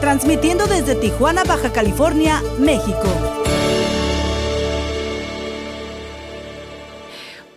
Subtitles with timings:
[0.00, 3.06] transmitiendo desde Tijuana, Baja California, México.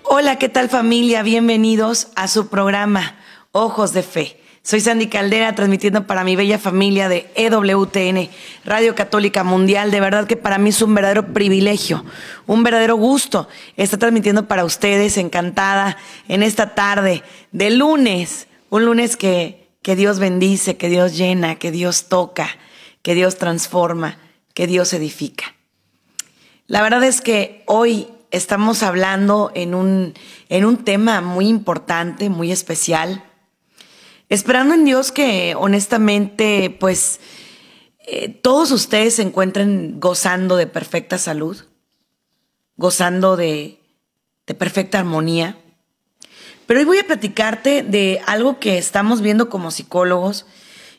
[0.03, 1.23] Hola, ¿qué tal familia?
[1.23, 3.15] Bienvenidos a su programa
[3.51, 4.37] Ojos de Fe.
[4.63, 8.29] Soy Sandy Caldera transmitiendo para mi bella familia de EWTN,
[8.65, 9.89] Radio Católica Mundial.
[9.89, 12.05] De verdad que para mí es un verdadero privilegio,
[12.45, 13.47] un verdadero gusto
[13.77, 15.97] estar transmitiendo para ustedes, encantada,
[16.27, 21.71] en esta tarde de lunes, un lunes que, que Dios bendice, que Dios llena, que
[21.71, 22.47] Dios toca,
[23.01, 24.17] que Dios transforma,
[24.53, 25.55] que Dios edifica.
[26.67, 30.13] La verdad es que hoy estamos hablando en un,
[30.49, 33.23] en un tema muy importante, muy especial
[34.31, 37.19] Esperando en Dios que honestamente, pues,
[38.07, 41.57] eh, todos ustedes se encuentren gozando de perfecta salud,
[42.77, 43.81] gozando de,
[44.47, 45.59] de perfecta armonía.
[46.71, 50.45] Pero hoy voy a platicarte de algo que estamos viendo como psicólogos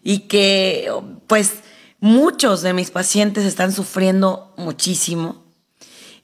[0.03, 0.93] y que,
[1.27, 1.61] pues,
[1.99, 5.43] muchos de mis pacientes están sufriendo muchísimo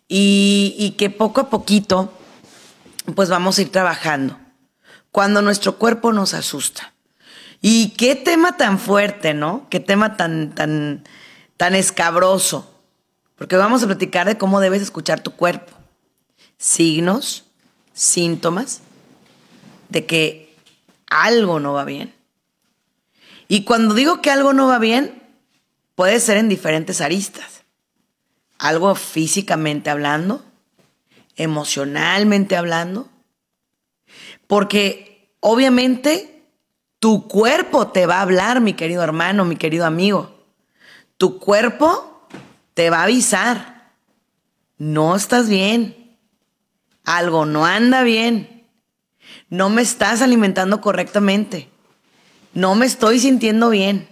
[0.06, 2.12] y, que poco a poquito,
[3.14, 4.38] pues vamos a ir trabajando.
[5.12, 6.92] Cuando nuestro cuerpo nos asusta.
[7.62, 9.66] Y qué tema tan fuerte, ¿no?
[9.70, 11.04] Qué tema tan, tan,
[11.56, 12.70] tan escabroso.
[13.34, 15.72] Porque vamos a platicar de cómo debes escuchar tu cuerpo.
[16.58, 17.46] Signos,
[17.94, 18.82] síntomas
[19.89, 20.55] de que
[21.08, 22.14] algo no va bien.
[23.48, 25.22] Y cuando digo que algo no va bien,
[25.94, 27.64] puede ser en diferentes aristas.
[28.59, 30.44] Algo físicamente hablando,
[31.36, 33.09] emocionalmente hablando.
[34.47, 36.43] Porque obviamente
[36.98, 40.44] tu cuerpo te va a hablar, mi querido hermano, mi querido amigo.
[41.16, 42.27] Tu cuerpo
[42.75, 43.93] te va a avisar.
[44.77, 46.16] No estás bien.
[47.04, 48.57] Algo no anda bien.
[49.50, 51.69] No me estás alimentando correctamente.
[52.54, 54.09] No me estoy sintiendo bien.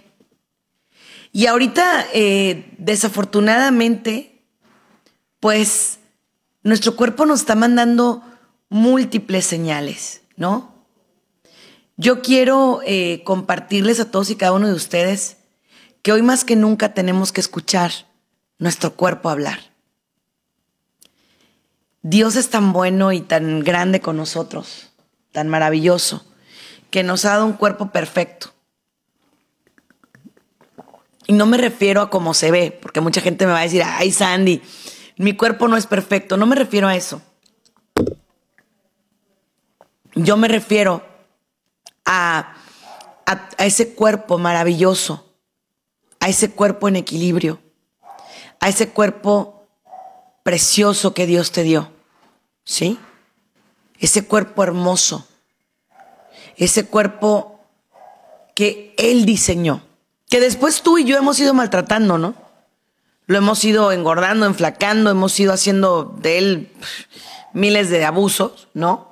[1.31, 4.41] Y ahorita, eh, desafortunadamente,
[5.39, 5.99] pues
[6.63, 8.23] nuestro cuerpo nos está mandando
[8.69, 10.73] múltiples señales, ¿no?
[11.95, 15.37] Yo quiero eh, compartirles a todos y cada uno de ustedes
[16.01, 17.91] que hoy más que nunca tenemos que escuchar
[18.59, 19.59] nuestro cuerpo hablar.
[22.01, 24.86] Dios es tan bueno y tan grande con nosotros,
[25.37, 26.25] tan maravilloso,
[26.89, 28.55] que nos ha dado un cuerpo perfecto.
[31.27, 33.83] Y no me refiero a cómo se ve, porque mucha gente me va a decir,
[33.85, 34.63] ay Sandy,
[35.15, 36.37] mi cuerpo no es perfecto.
[36.37, 37.21] No me refiero a eso.
[40.15, 41.05] Yo me refiero
[42.03, 42.55] a,
[43.59, 45.23] ese cuerpo maravilloso,
[46.19, 47.59] a ese cuerpo en equilibrio,
[48.59, 49.67] a ese cuerpo
[50.41, 51.91] precioso que Dios te dio.
[52.63, 52.97] ¿Sí?
[53.99, 55.26] Ese cuerpo hermoso,
[56.57, 57.59] ese cuerpo
[58.55, 59.81] que Él diseñó,
[60.29, 62.35] que después tú y yo hemos ido maltratando, ¿no?
[63.27, 66.71] Lo hemos ido engordando, enflacando, hemos ido haciendo de Él
[67.53, 69.07] miles de abusos, ¿no?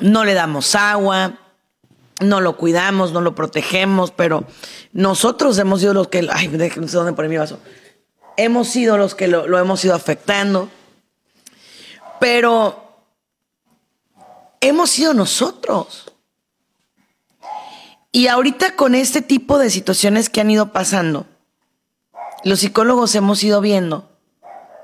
[0.00, 1.34] no le damos agua,
[2.20, 4.44] no lo cuidamos, no lo protegemos, pero
[4.92, 7.58] nosotros hemos sido los que, ay, no sé dónde poner mi vaso,
[8.36, 10.68] hemos sido los que lo, lo hemos ido afectando,
[12.18, 12.89] pero
[14.60, 16.12] hemos sido nosotros.
[18.12, 21.26] Y ahorita con este tipo de situaciones que han ido pasando,
[22.44, 24.10] los psicólogos hemos ido viendo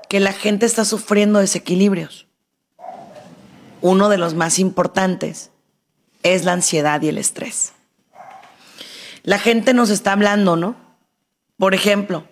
[0.09, 2.27] que la gente está sufriendo desequilibrios
[3.81, 5.51] uno de los más importantes
[6.23, 7.73] es la ansiedad y el estrés.
[9.23, 10.75] La gente nos está hablando, ¿no?
[11.57, 12.25] Por ejemplo,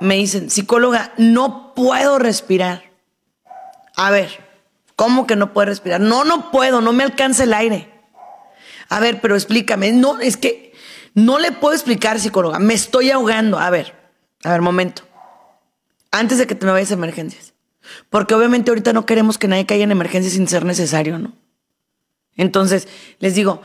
[0.00, 2.84] me dicen, psicóloga, no puedo respirar.
[3.96, 4.49] A ver,
[5.00, 5.98] ¿cómo que no puedo respirar?
[5.98, 7.90] No, no puedo, no me alcanza el aire.
[8.90, 9.92] A ver, pero explícame.
[9.92, 10.74] No, es que
[11.14, 12.58] no le puedo explicar, psicóloga.
[12.58, 13.58] Me estoy ahogando.
[13.58, 13.94] A ver,
[14.44, 15.04] a ver, momento.
[16.10, 17.54] Antes de que te me vayas a emergencias.
[18.10, 21.32] Porque obviamente ahorita no queremos que nadie caiga en emergencia sin ser necesario, ¿no?
[22.36, 22.86] Entonces,
[23.20, 23.62] les digo,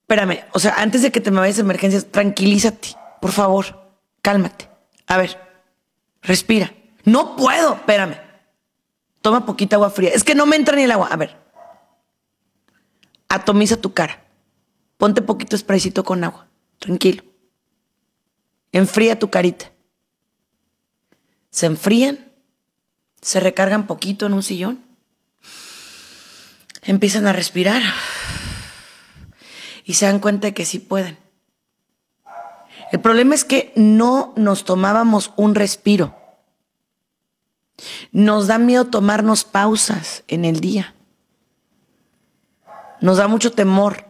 [0.00, 3.90] espérame, o sea, antes de que te me vayas a emergencias, tranquilízate, por favor,
[4.22, 4.70] cálmate.
[5.06, 5.38] A ver,
[6.22, 6.72] respira.
[7.04, 8.27] No puedo, espérame.
[9.20, 10.10] Toma poquita agua fría.
[10.10, 11.08] Es que no me entra ni el agua.
[11.10, 11.36] A ver.
[13.28, 14.24] Atomiza tu cara.
[14.96, 16.48] Ponte poquito spraycito con agua.
[16.78, 17.22] Tranquilo.
[18.72, 19.72] enfría tu carita.
[21.50, 22.32] Se enfrían,
[23.20, 24.84] se recargan poquito en un sillón,
[26.82, 27.82] empiezan a respirar
[29.84, 31.18] y se dan cuenta de que sí pueden.
[32.92, 36.17] El problema es que no nos tomábamos un respiro.
[38.12, 40.94] Nos da miedo tomarnos pausas en el día.
[43.00, 44.06] Nos da mucho temor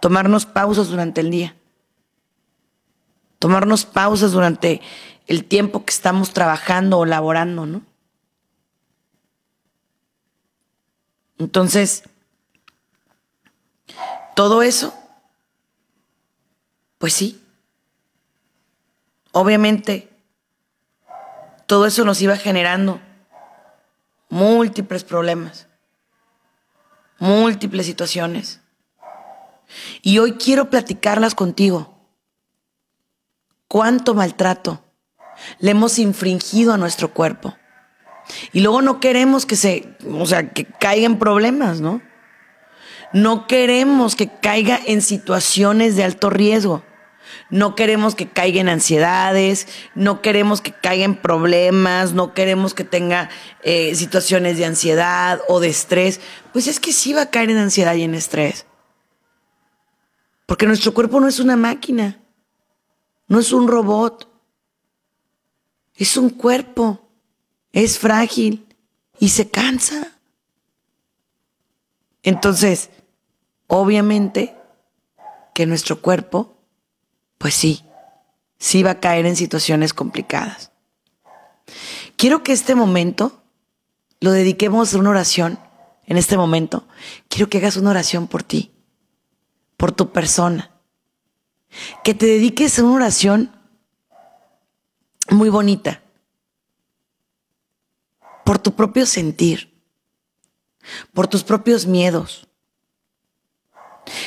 [0.00, 1.54] tomarnos pausas durante el día.
[3.38, 4.80] Tomarnos pausas durante
[5.26, 7.82] el tiempo que estamos trabajando o laborando, ¿no?
[11.38, 12.02] Entonces,
[14.34, 14.92] todo eso,
[16.98, 17.42] pues sí,
[19.32, 20.09] obviamente,
[21.70, 23.00] todo eso nos iba generando
[24.28, 25.68] múltiples problemas,
[27.20, 28.60] múltiples situaciones.
[30.02, 32.10] Y hoy quiero platicarlas contigo.
[33.68, 34.82] ¿Cuánto maltrato
[35.60, 37.56] le hemos infringido a nuestro cuerpo?
[38.52, 42.02] Y luego no queremos que se, o sea, que caiga en problemas, ¿no?
[43.12, 46.82] No queremos que caiga en situaciones de alto riesgo.
[47.50, 52.84] No queremos que caiga en ansiedades, no queremos que caiga en problemas, no queremos que
[52.84, 53.28] tenga
[53.62, 56.20] eh, situaciones de ansiedad o de estrés.
[56.52, 58.66] Pues es que sí va a caer en ansiedad y en estrés.
[60.46, 62.20] Porque nuestro cuerpo no es una máquina,
[63.28, 64.28] no es un robot,
[65.94, 67.08] es un cuerpo,
[67.72, 68.66] es frágil
[69.18, 70.18] y se cansa.
[72.22, 72.90] Entonces,
[73.66, 74.56] obviamente
[75.54, 76.56] que nuestro cuerpo,
[77.40, 77.86] pues sí,
[78.58, 80.72] sí va a caer en situaciones complicadas.
[82.16, 83.42] Quiero que este momento
[84.20, 85.58] lo dediquemos a una oración.
[86.04, 86.86] En este momento,
[87.28, 88.72] quiero que hagas una oración por ti
[89.80, 90.70] por tu persona.
[92.04, 93.50] Que te dediques a una oración
[95.30, 96.02] muy bonita.
[98.44, 99.72] Por tu propio sentir.
[101.14, 102.46] Por tus propios miedos.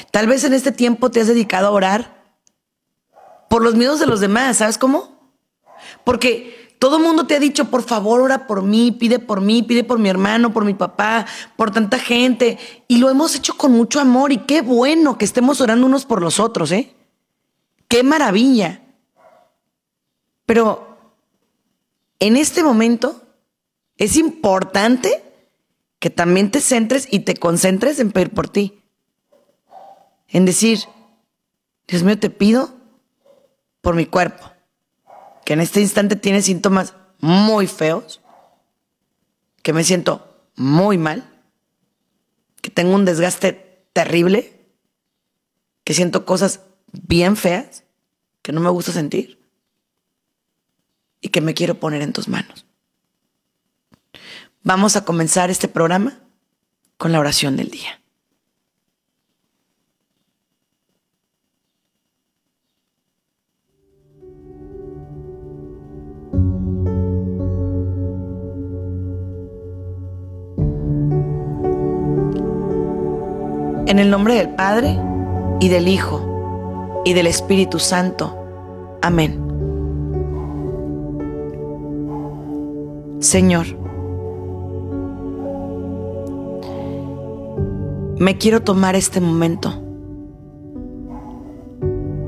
[0.09, 2.22] Tal vez en este tiempo te has dedicado a orar
[3.53, 5.31] por los miedos de los demás, ¿sabes cómo?
[6.03, 9.83] Porque todo mundo te ha dicho, por favor, ora por mí, pide por mí, pide
[9.83, 12.57] por mi hermano, por mi papá, por tanta gente.
[12.87, 16.19] Y lo hemos hecho con mucho amor y qué bueno que estemos orando unos por
[16.19, 16.95] los otros, ¿eh?
[17.87, 18.81] Qué maravilla.
[20.47, 20.97] Pero
[22.17, 23.21] en este momento
[23.97, 25.23] es importante
[25.99, 28.81] que también te centres y te concentres en pedir por ti.
[30.27, 30.79] En decir,
[31.87, 32.81] Dios mío, te pido
[33.83, 34.53] por mi cuerpo
[35.43, 38.21] que en este instante tiene síntomas muy feos,
[39.61, 41.29] que me siento muy mal,
[42.61, 44.67] que tengo un desgaste terrible,
[45.83, 47.83] que siento cosas bien feas,
[48.41, 49.41] que no me gusta sentir
[51.21, 52.65] y que me quiero poner en tus manos.
[54.61, 56.19] Vamos a comenzar este programa
[56.97, 58.01] con la oración del día.
[73.93, 74.99] En el nombre del Padre,
[75.59, 78.35] y del Hijo, y del Espíritu Santo.
[79.03, 79.39] Amén.
[83.19, 83.67] Señor,
[88.17, 89.71] me quiero tomar este momento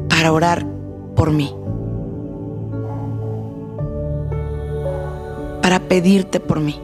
[0.08, 0.68] para orar
[1.16, 1.52] por mí,
[5.64, 6.80] para pedirte por mí.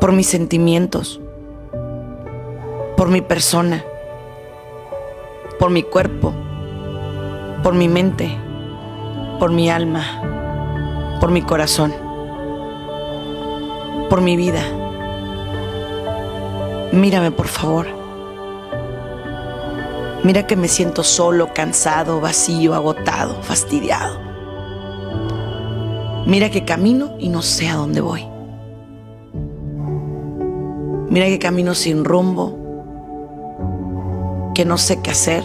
[0.00, 1.20] Por mis sentimientos,
[2.96, 3.84] por mi persona,
[5.58, 6.32] por mi cuerpo,
[7.62, 8.34] por mi mente,
[9.38, 11.92] por mi alma, por mi corazón,
[14.08, 14.62] por mi vida.
[16.92, 17.86] Mírame, por favor.
[20.24, 24.18] Mira que me siento solo, cansado, vacío, agotado, fastidiado.
[26.24, 28.29] Mira que camino y no sé a dónde voy.
[31.10, 32.56] Mira que camino sin rumbo,
[34.54, 35.42] que no sé qué hacer.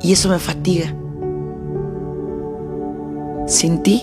[0.00, 0.94] Y eso me fatiga.
[3.48, 4.00] Sin ti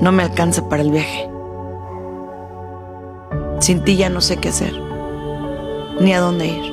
[0.00, 1.28] no me alcanza para el viaje.
[3.58, 4.72] Sin ti ya no sé qué hacer,
[6.00, 6.72] ni a dónde ir,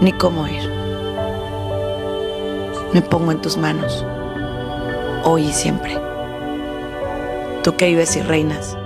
[0.00, 0.68] ni cómo ir.
[2.92, 4.04] Me pongo en tus manos,
[5.22, 5.96] hoy y siempre.
[7.62, 8.76] Tú que vives y reinas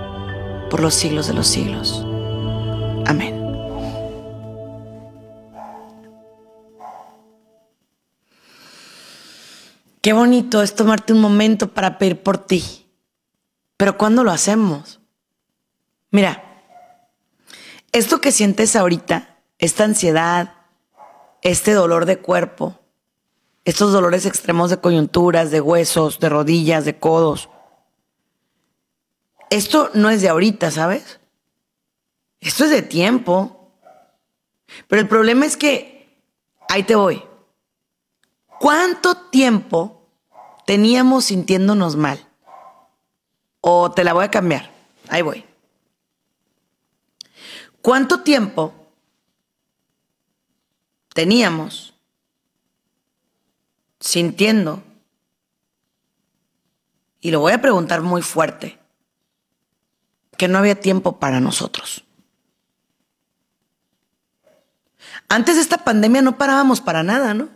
[0.75, 2.05] por los siglos de los siglos.
[3.05, 3.33] Amén.
[10.01, 12.91] Qué bonito es tomarte un momento para pedir por ti.
[13.77, 14.99] Pero ¿cuándo lo hacemos?
[16.11, 16.43] Mira,
[17.93, 20.55] esto que sientes ahorita, esta ansiedad,
[21.41, 22.81] este dolor de cuerpo,
[23.63, 27.47] estos dolores extremos de coyunturas, de huesos, de rodillas, de codos,
[29.55, 31.19] esto no es de ahorita, ¿sabes?
[32.41, 33.71] Esto es de tiempo.
[34.87, 36.21] Pero el problema es que,
[36.67, 37.23] ahí te voy.
[38.59, 40.09] ¿Cuánto tiempo
[40.65, 42.27] teníamos sintiéndonos mal?
[43.61, 44.71] O te la voy a cambiar.
[45.07, 45.45] Ahí voy.
[47.81, 48.73] ¿Cuánto tiempo
[51.13, 51.93] teníamos
[53.99, 54.83] sintiendo?
[57.21, 58.84] Y lo voy a preguntar muy fuerte
[60.37, 62.03] que no había tiempo para nosotros.
[65.27, 67.49] Antes de esta pandemia no parábamos para nada, ¿no?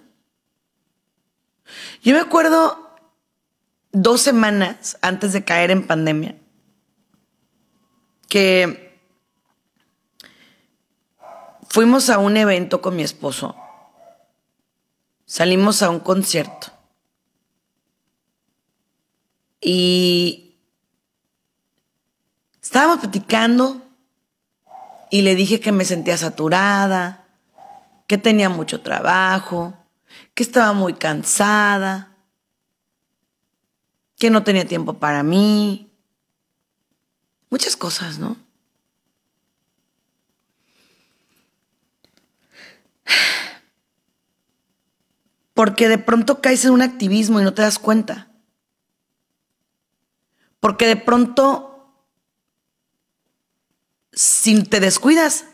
[2.02, 2.96] Yo me acuerdo
[3.92, 6.36] dos semanas antes de caer en pandemia
[8.28, 9.02] que
[11.68, 13.56] fuimos a un evento con mi esposo.
[15.26, 16.72] Salimos a un concierto.
[19.62, 20.49] Y
[22.70, 23.82] Estábamos platicando
[25.10, 27.26] y le dije que me sentía saturada,
[28.06, 29.74] que tenía mucho trabajo,
[30.36, 32.16] que estaba muy cansada,
[34.18, 35.92] que no tenía tiempo para mí.
[37.50, 38.38] Muchas cosas, ¿no?
[45.56, 48.28] Porque de pronto caes en un activismo y no te das cuenta.
[50.60, 51.69] Porque de pronto
[54.12, 55.46] si te descuidas,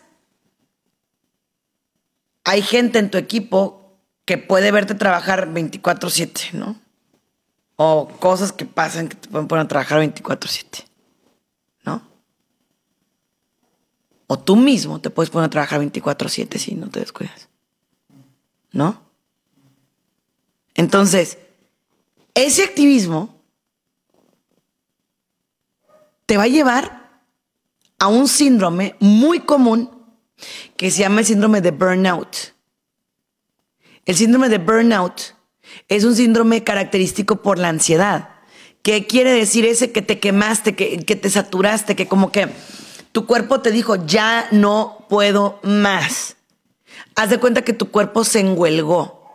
[2.43, 6.79] hay gente en tu equipo que puede verte trabajar 24/7, ¿no?
[7.75, 10.85] O cosas que pasan que te pueden poner a trabajar 24/7,
[11.83, 12.01] ¿no?
[14.27, 17.50] O tú mismo te puedes poner a trabajar 24/7 si no te descuidas,
[18.71, 19.01] ¿no?
[20.75, 21.38] Entonces,
[22.33, 23.41] ese activismo
[26.25, 27.04] te va a llevar
[28.05, 29.89] a un síndrome muy común
[30.77, 32.53] que se llama el síndrome de burnout.
[34.05, 35.33] El síndrome de burnout
[35.88, 38.29] es un síndrome característico por la ansiedad.
[38.83, 42.47] ¿Qué quiere decir ese que te quemaste, que, te saturaste, que como que
[43.12, 46.38] tu cuerpo te dijo, ya no puedo más?
[47.15, 49.25] Haz de cuenta que tu cuerpo se enguelgó,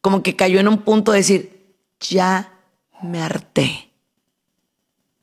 [0.00, 2.58] como que cayó en un punto de decir, ya
[3.02, 3.92] me harté,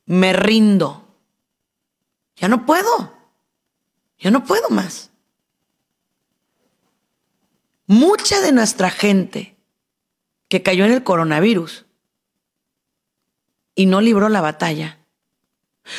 [0.06, 1.01] me rindo
[2.42, 3.14] ya no puedo.
[4.18, 5.12] Ya no puedo más.
[7.86, 9.56] Mucha de nuestra gente
[10.48, 11.86] que cayó en el coronavirus
[13.76, 14.98] y no libró la batalla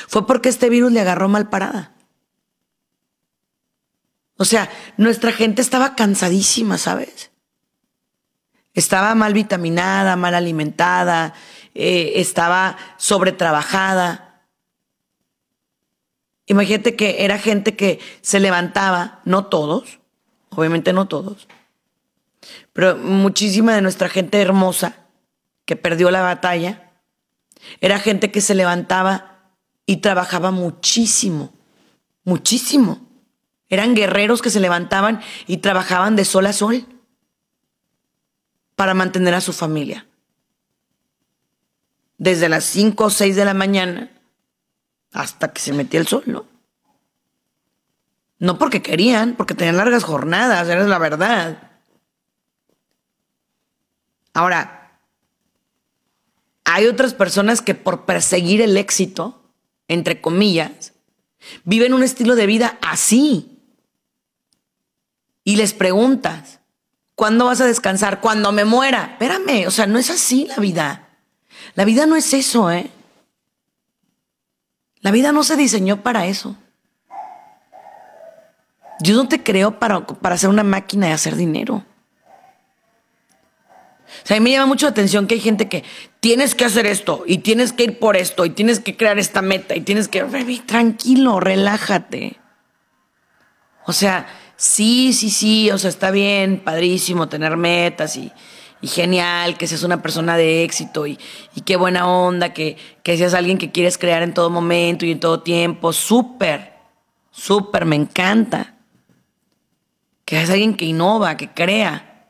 [0.09, 1.95] fue porque este virus le agarró mal parada.
[4.37, 7.31] O sea, nuestra gente estaba cansadísima, ¿sabes?
[8.75, 11.35] Estaba mal vitaminada, mal alimentada,
[11.75, 14.32] eh, estaba sobretrabajada.
[16.52, 20.00] Imagínate que era gente que se levantaba, no todos,
[20.50, 21.49] obviamente no todos,
[22.75, 24.97] pero muchísima de nuestra gente hermosa
[25.64, 26.92] que perdió la batalla,
[27.80, 29.54] era gente que se levantaba
[29.87, 31.54] y trabajaba muchísimo,
[32.23, 33.00] muchísimo.
[33.71, 36.85] Eran guerreros que se levantaban y trabajaban de sol a sol
[38.76, 40.06] para mantener a su familia.
[42.18, 44.11] Desde las 5 o 6 de la mañana
[45.12, 46.47] hasta que se metía el sol, ¿no?
[48.38, 51.71] No porque querían, porque tenían largas jornadas, era la verdad.
[54.35, 54.99] Ahora,
[56.64, 59.42] hay otras personas que por perseguir el éxito,
[59.88, 60.92] entre comillas,
[61.64, 63.61] viven un estilo de vida así.
[65.45, 66.61] Y les preguntas,
[67.14, 68.21] ¿cuándo vas a descansar?
[68.21, 69.11] Cuando me muera.
[69.12, 71.09] Espérame, o sea, no es así la vida.
[71.75, 72.90] La vida no es eso, ¿eh?
[75.02, 76.56] La vida no se diseñó para eso.
[79.00, 81.85] Yo no te creo para, para ser una máquina de hacer dinero.
[84.25, 85.82] O sea, a mí me llama mucho la atención que hay gente que
[86.21, 89.42] tienes que hacer esto y tienes que ir por esto y tienes que crear esta
[89.42, 90.23] meta y tienes que...
[90.66, 92.38] Tranquilo, relájate.
[93.85, 98.30] O sea, sí, sí, sí, o sea, está bien, padrísimo tener metas y,
[98.83, 101.17] y genial, que seas una persona de éxito y,
[101.65, 105.21] qué buena onda, que, que seas alguien que quieres crear en todo momento y en
[105.21, 105.93] todo tiempo.
[105.93, 106.73] Súper,
[107.31, 108.75] súper, me encanta.
[110.25, 112.29] Que seas alguien que innova, que crea.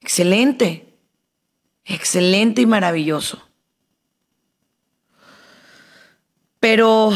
[0.00, 0.98] Excelente.
[1.84, 3.42] excelente y maravilloso.
[6.58, 7.12] Pero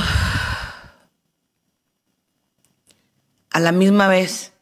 [3.50, 4.52] a la misma vez,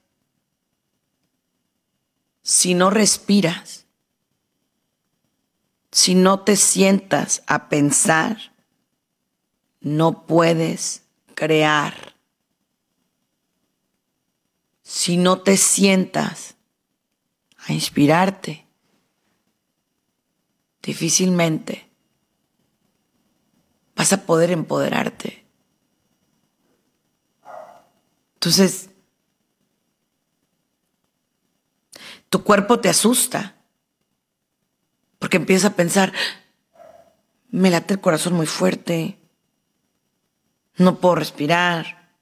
[2.43, 3.86] si no respiras,
[5.97, 8.53] si no te sientas a pensar,
[9.81, 12.15] no puedes crear.
[14.83, 16.55] Si no te sientas
[17.57, 18.67] a inspirarte,
[20.83, 21.89] difícilmente
[23.95, 25.47] vas a poder empoderarte.
[28.35, 28.91] Entonces,
[32.29, 33.56] tu cuerpo te asusta
[35.27, 36.13] porque empiezas a pensar,
[37.51, 39.19] me late el corazón muy fuerte,
[40.77, 42.13] no puedo respirar,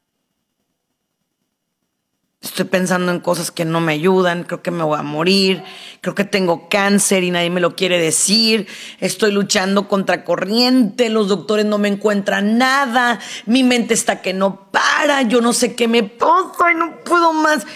[2.40, 5.62] Estoy pensando en cosas que no me ayudan, creo que me voy a morir,
[6.00, 8.68] creo que tengo cáncer y nadie me lo quiere decir,
[9.00, 14.70] estoy luchando contra corriente, los doctores no me encuentran nada, mi mente está que no
[14.70, 17.66] para, yo no sé qué me pasa y no puedo más.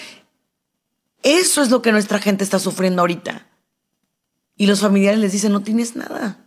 [1.23, 3.48] Eso es lo que nuestra gente está sufriendo ahorita.
[4.59, 6.45] Y los familiares les dicen, no tienes nada.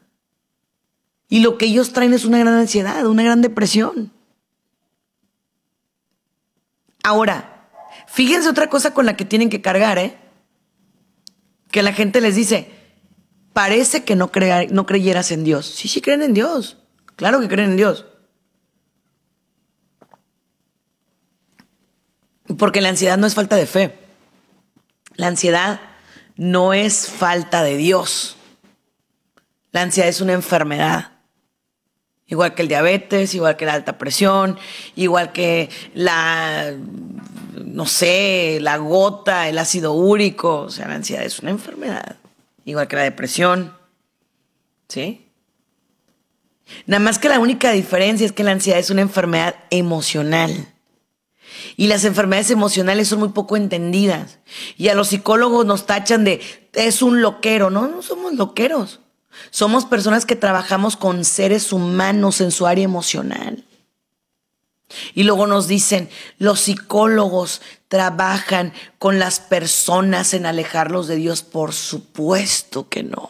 [1.27, 4.11] Y lo que ellos traen es una gran ansiedad, una gran depresión.
[7.03, 7.51] Ahora,
[8.11, 10.17] Fíjense otra cosa con la que tienen que cargar, ¿eh?
[11.71, 12.69] Que la gente les dice,
[13.53, 14.29] parece que no,
[14.69, 15.65] no creyeras en Dios.
[15.65, 16.77] Sí, sí creen en Dios.
[17.15, 18.05] Claro que creen en Dios.
[22.57, 23.97] Porque la ansiedad no es falta de fe.
[25.15, 25.79] La ansiedad
[26.41, 28.35] no es falta de Dios.
[29.71, 31.11] La ansiedad es una enfermedad.
[32.25, 34.57] Igual que el diabetes, igual que la alta presión,
[34.95, 36.73] igual que la
[37.63, 42.15] no sé, la gota, el ácido úrico, o sea, la ansiedad es una enfermedad,
[42.65, 43.77] igual que la depresión,
[44.87, 45.27] ¿sí?
[46.87, 50.73] Nada más que la única diferencia es que la ansiedad es una enfermedad emocional.
[51.77, 54.39] Y las enfermedades emocionales son muy poco entendidas.
[54.77, 56.41] Y a los psicólogos nos tachan de,
[56.73, 57.69] es un loquero.
[57.69, 58.99] No, no somos loqueros.
[59.49, 63.63] Somos personas que trabajamos con seres humanos en su área emocional.
[65.13, 71.43] Y luego nos dicen, los psicólogos trabajan con las personas en alejarlos de Dios.
[71.43, 73.29] Por supuesto que no.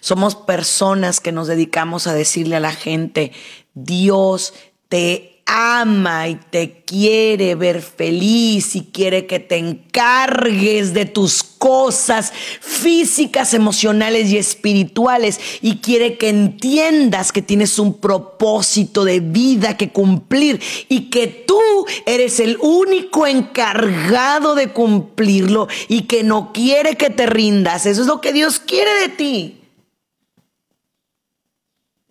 [0.00, 3.32] Somos personas que nos dedicamos a decirle a la gente,
[3.74, 4.54] Dios
[4.88, 12.32] te ama y te quiere ver feliz y quiere que te encargues de tus cosas
[12.60, 19.90] físicas, emocionales y espirituales y quiere que entiendas que tienes un propósito de vida que
[19.90, 21.60] cumplir y que tú
[22.06, 27.86] eres el único encargado de cumplirlo y que no quiere que te rindas.
[27.86, 29.60] Eso es lo que Dios quiere de ti.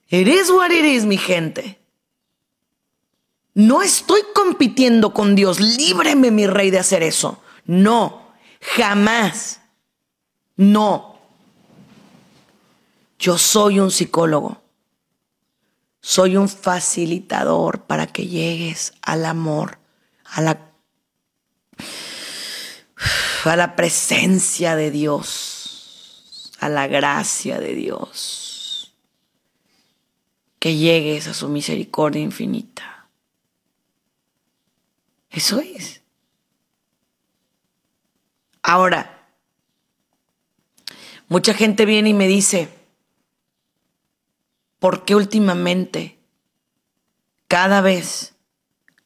[0.08, 1.85] Eres what it mi gente.
[3.56, 5.62] No estoy compitiendo con Dios.
[5.62, 7.42] Líbreme, mi rey, de hacer eso.
[7.66, 9.62] No, jamás.
[10.58, 11.18] No.
[13.18, 14.62] Yo soy un psicólogo.
[16.02, 19.80] Soy un facilitador para que llegues al amor,
[20.26, 20.60] a la,
[23.46, 28.94] a la presencia de Dios, a la gracia de Dios.
[30.60, 32.95] Que llegues a su misericordia infinita.
[35.36, 36.02] Eso es.
[38.64, 39.28] Ahora,
[41.28, 42.70] mucha gente viene y me dice,
[44.80, 46.18] ¿por qué últimamente,
[47.50, 48.36] cada vez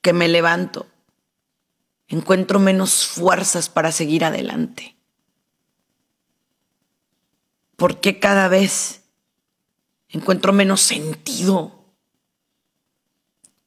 [0.01, 0.85] que me levanto,
[2.07, 4.95] encuentro menos fuerzas para seguir adelante?
[7.75, 9.01] ¿Por qué cada vez
[10.09, 11.85] encuentro menos sentido?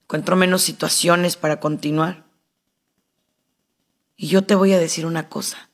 [0.05, 2.32] Encuentro menos situaciones para continuar.
[4.17, 5.69] Y yo te voy a decir una cosa.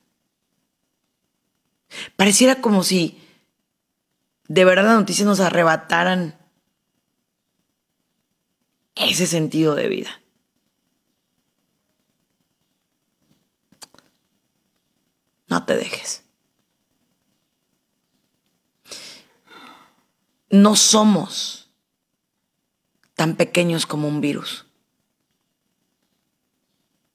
[2.15, 3.21] Pareciera como si
[4.47, 6.37] de verdad las noticias nos arrebataran
[8.95, 10.21] ese sentido de vida.
[15.47, 16.23] No te dejes.
[20.51, 21.69] No somos
[23.15, 24.68] tan pequeños como un virus.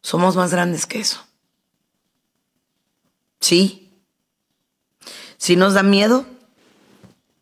[0.05, 1.25] Somos más grandes que eso.
[3.41, 3.91] Sí.
[5.39, 6.27] Si nos da miedo,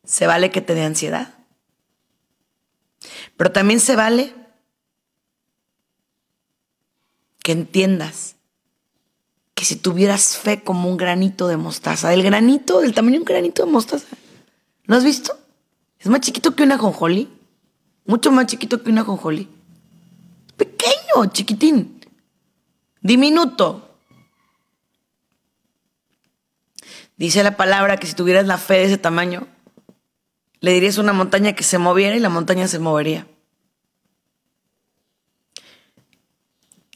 [0.05, 1.35] se vale que te dé ansiedad.
[3.37, 4.33] Pero también se vale
[7.43, 8.37] que entiendas
[9.55, 13.25] que si tuvieras fe como un granito de mostaza, del granito, del tamaño de un
[13.25, 14.07] granito de mostaza.
[14.85, 15.37] ¿Lo has visto?
[15.99, 17.29] Es más chiquito que una jonjoli.
[18.07, 19.49] Mucho más chiquito que una jonjoli.
[20.57, 22.02] Pequeño, chiquitín.
[23.03, 23.89] Diminuto.
[27.17, 29.47] Dice la palabra que si tuvieras la fe de ese tamaño,
[30.61, 33.27] le dirías una montaña que se moviera y la montaña se movería.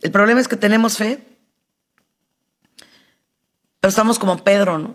[0.01, 1.27] El problema es que tenemos fe,
[3.81, 4.95] pero estamos como Pedro, ¿no?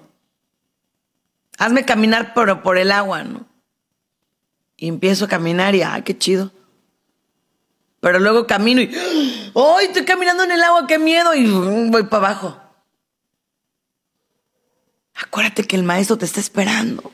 [1.57, 3.45] Hazme caminar por, por el agua, ¿no?
[4.77, 6.51] Y empiezo a caminar y, ¡ay, qué chido!
[8.01, 8.91] Pero luego camino y,
[9.55, 11.33] ¡ay, estoy caminando en el agua, qué miedo!
[11.35, 11.49] Y
[11.89, 12.59] voy para abajo.
[15.13, 17.13] Acuérdate que el maestro te está esperando.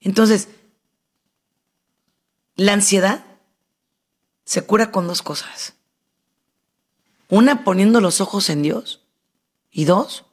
[0.00, 0.48] Entonces,
[2.54, 3.24] la ansiedad
[4.44, 5.74] se cura con dos cosas.
[7.28, 9.00] Una, poniendo los ojos en Dios.
[9.72, 10.24] Y dos,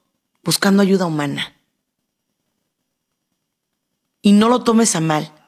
[0.44, 1.56] buscando ayuda humana.
[4.22, 5.41] Y no lo tomes a mal.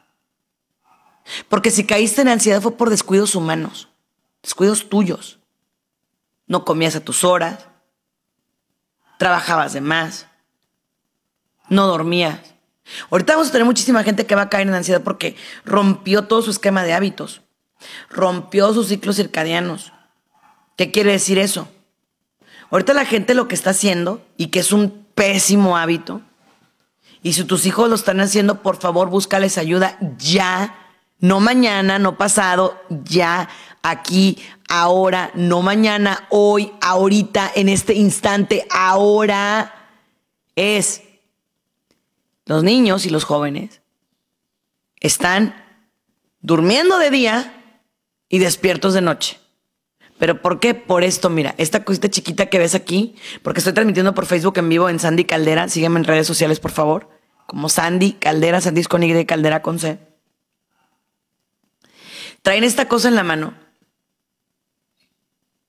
[1.49, 3.89] Porque si caíste en ansiedad fue por descuidos humanos,
[4.41, 5.39] descuidos tuyos.
[6.47, 7.67] No comías a tus horas,
[9.17, 10.27] trabajabas de más,
[11.69, 12.39] no dormías.
[13.09, 16.41] Ahorita vamos a tener muchísima gente que va a caer en ansiedad porque rompió todo
[16.41, 17.41] su esquema de hábitos,
[18.09, 19.93] rompió sus ciclos circadianos.
[20.75, 21.69] ¿Qué quiere decir eso?
[22.71, 26.21] Ahorita la gente lo que está haciendo, y que es un pésimo hábito,
[27.21, 30.75] y si tus hijos lo están haciendo, por favor, búscales ayuda ya,
[31.23, 33.47] no mañana, no pasado, ya,
[33.81, 39.73] aquí, ahora, no mañana, hoy, ahorita, en este instante, ahora,
[40.57, 41.01] es
[42.45, 43.79] los niños y los jóvenes
[44.99, 45.55] están
[46.41, 47.63] durmiendo de día
[48.27, 49.39] y despiertos de noche.
[50.19, 50.73] ¿Pero por qué?
[50.73, 54.67] Por esto, mira, esta cosita chiquita que ves aquí, porque estoy transmitiendo por Facebook en
[54.67, 57.07] vivo en Sandy Caldera, sígueme en redes sociales, por favor,
[57.47, 60.11] como Sandy Caldera, Sandy es con Y, Caldera con C.
[62.43, 63.55] Traen esta cosa en la mano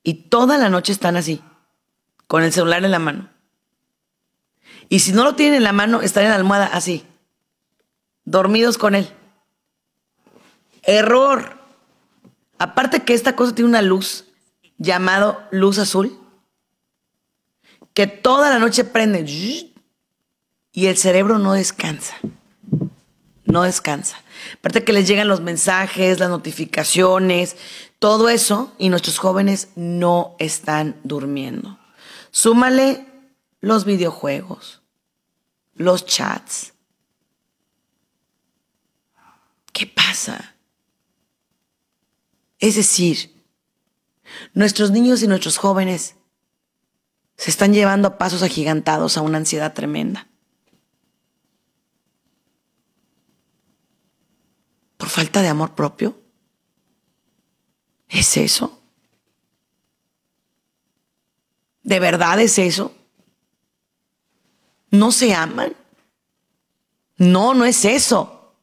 [0.02, 1.42] y toda la noche están así,
[2.26, 3.30] con el celular en la mano.
[4.88, 7.06] Y si no lo tienen en la mano, están en la almohada así,
[8.24, 9.08] dormidos con él.
[10.82, 11.58] Error.
[12.58, 14.26] Aparte que esta cosa tiene una luz
[14.76, 16.18] llamado luz azul,
[17.94, 19.24] que toda la noche prende
[20.72, 22.16] y el cerebro no descansa.
[23.44, 24.22] No descansa.
[24.54, 27.56] Aparte que les llegan los mensajes, las notificaciones,
[27.98, 31.78] todo eso, y nuestros jóvenes no están durmiendo.
[32.30, 33.06] Súmale
[33.60, 34.82] los videojuegos,
[35.74, 36.72] los chats.
[39.72, 40.54] ¿Qué pasa?
[42.58, 43.34] Es decir,
[44.54, 46.14] nuestros niños y nuestros jóvenes
[47.36, 50.28] se están llevando a pasos agigantados a una ansiedad tremenda.
[55.04, 56.16] ¿Por falta de amor propio?
[58.08, 58.80] ¿Es eso?
[61.82, 62.94] ¿De verdad es eso?
[64.90, 65.74] ¿No se aman?
[67.18, 68.54] No, no es eso.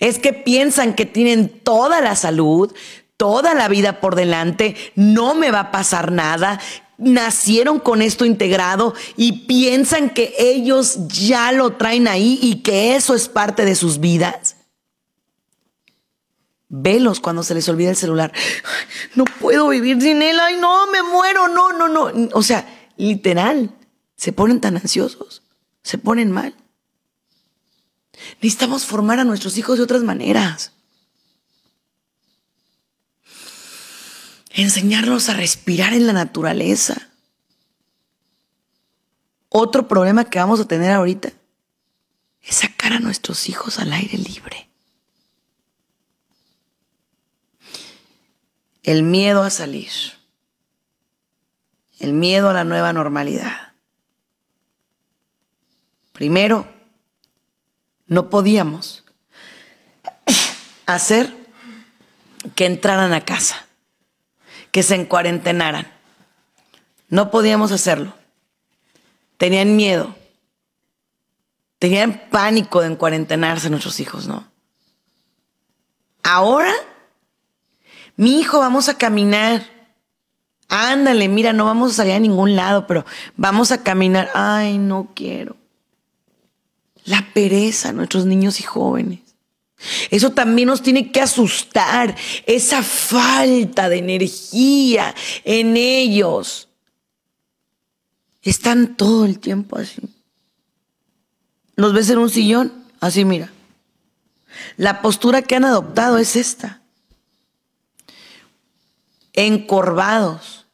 [0.00, 2.70] Es que piensan que tienen toda la salud,
[3.16, 6.60] toda la vida por delante, no me va a pasar nada.
[6.98, 13.14] Nacieron con esto integrado y piensan que ellos ya lo traen ahí y que eso
[13.14, 14.49] es parte de sus vidas.
[16.72, 18.32] Velos cuando se les olvida el celular.
[19.16, 20.38] No puedo vivir sin él.
[20.38, 21.48] Ay, no, me muero.
[21.48, 22.28] No, no, no.
[22.32, 23.74] O sea, literal,
[24.14, 25.42] se ponen tan ansiosos,
[25.82, 26.54] se ponen mal.
[28.40, 30.72] Necesitamos formar a nuestros hijos de otras maneras.
[34.50, 37.08] Enseñarlos a respirar en la naturaleza.
[39.48, 41.32] Otro problema que vamos a tener ahorita
[42.42, 44.69] es sacar a nuestros hijos al aire libre.
[48.82, 49.90] El miedo a salir,
[51.98, 53.72] el miedo a la nueva normalidad.
[56.12, 56.66] Primero,
[58.06, 59.04] no podíamos
[60.86, 61.34] hacer
[62.54, 63.66] que entraran a casa,
[64.70, 65.90] que se encuarentenaran.
[67.08, 68.14] No podíamos hacerlo.
[69.36, 70.14] Tenían miedo.
[71.78, 74.46] Tenían pánico de encuarentenarse nuestros hijos, ¿no?
[76.22, 76.74] Ahora
[78.16, 79.64] mi hijo, vamos a caminar.
[80.68, 83.04] Ándale, mira, no vamos a salir a ningún lado, pero
[83.36, 84.30] vamos a caminar.
[84.34, 85.56] Ay, no quiero.
[87.04, 89.20] La pereza, nuestros niños y jóvenes.
[90.10, 92.14] Eso también nos tiene que asustar,
[92.46, 96.68] esa falta de energía en ellos.
[98.42, 100.00] Están todo el tiempo así.
[101.76, 102.72] ¿Los ves en un sillón?
[103.00, 103.50] Así mira.
[104.76, 106.79] La postura que han adoptado es esta.
[109.40, 110.66] Encorvados,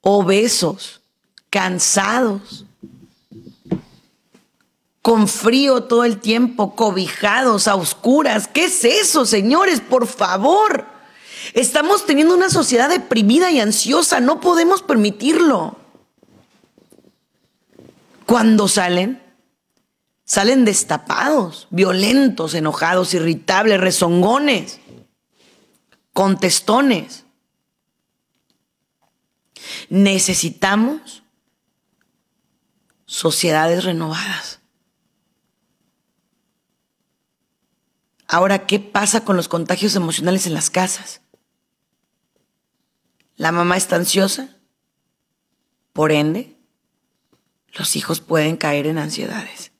[0.00, 1.02] obesos,
[1.50, 2.64] cansados,
[5.02, 8.48] con frío todo el tiempo, cobijados a oscuras.
[8.48, 9.80] ¿Qué es eso, señores?
[9.80, 10.84] Por favor.
[11.54, 14.18] Estamos teniendo una sociedad deprimida y ansiosa.
[14.18, 15.76] No podemos permitirlo.
[18.26, 19.22] Cuando salen,
[20.24, 24.80] salen destapados, violentos, enojados, irritables, rezongones,
[26.12, 27.26] contestones.
[29.90, 31.24] Necesitamos
[33.04, 34.60] sociedades renovadas.
[38.28, 41.20] Ahora, ¿qué pasa con los contagios emocionales en las casas?
[43.36, 44.56] La mamá está ansiosa,
[45.92, 46.56] por ende,
[47.72, 49.72] los hijos pueden caer en ansiedades.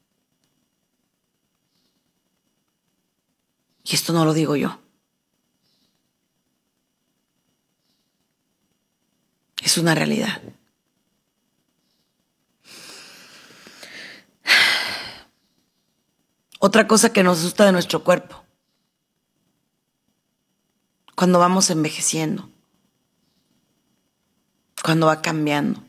[3.85, 4.81] Y esto no lo digo yo.
[9.71, 10.43] Es una realidad.
[16.59, 18.43] Otra cosa que nos asusta de nuestro cuerpo.
[21.15, 22.51] Cuando vamos envejeciendo.
[24.83, 25.85] Cuando va cambiando.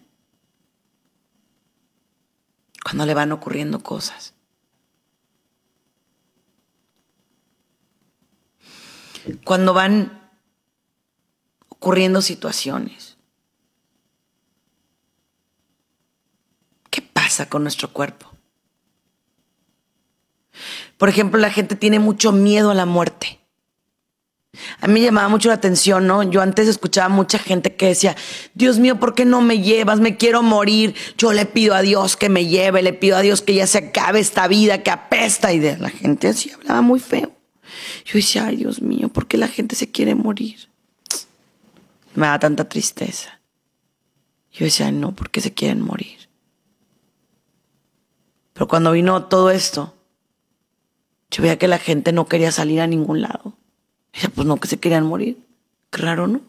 [2.83, 4.35] Cuando le van ocurriendo cosas.
[9.43, 10.29] Cuando van
[11.67, 13.11] ocurriendo situaciones.
[16.91, 17.01] ¿Qué
[17.49, 18.31] con nuestro cuerpo?
[20.97, 23.39] Por ejemplo, la gente tiene mucho miedo a la muerte.
[24.81, 26.23] A mí me llamaba mucho la atención, ¿no?
[26.23, 28.15] Yo antes escuchaba mucha gente que decía,
[28.53, 29.99] Dios mío, ¿por qué no me llevas?
[29.99, 30.93] Me quiero morir.
[31.17, 33.77] Yo le pido a Dios que me lleve, le pido a Dios que ya se
[33.77, 35.53] acabe esta vida que apesta.
[35.53, 37.31] Y la gente así hablaba muy feo.
[38.05, 40.69] Yo decía, ay Dios mío, ¿por qué la gente se quiere morir?
[42.13, 43.39] Me da tanta tristeza.
[44.51, 46.20] Yo decía, no, ¿por qué se quieren morir?
[48.61, 49.91] Pero cuando vino todo esto,
[51.31, 53.57] yo veía que la gente no quería salir a ningún lado.
[54.13, 55.43] Decía, pues no, que se querían morir.
[55.89, 56.41] Claro, ¿no?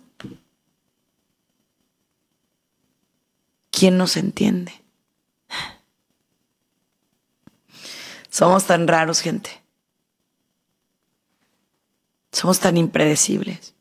[3.71, 4.75] ¿Quién nos entiende?
[8.29, 9.63] Somos tan raros, gente.
[12.31, 13.75] Somos tan impredecibles.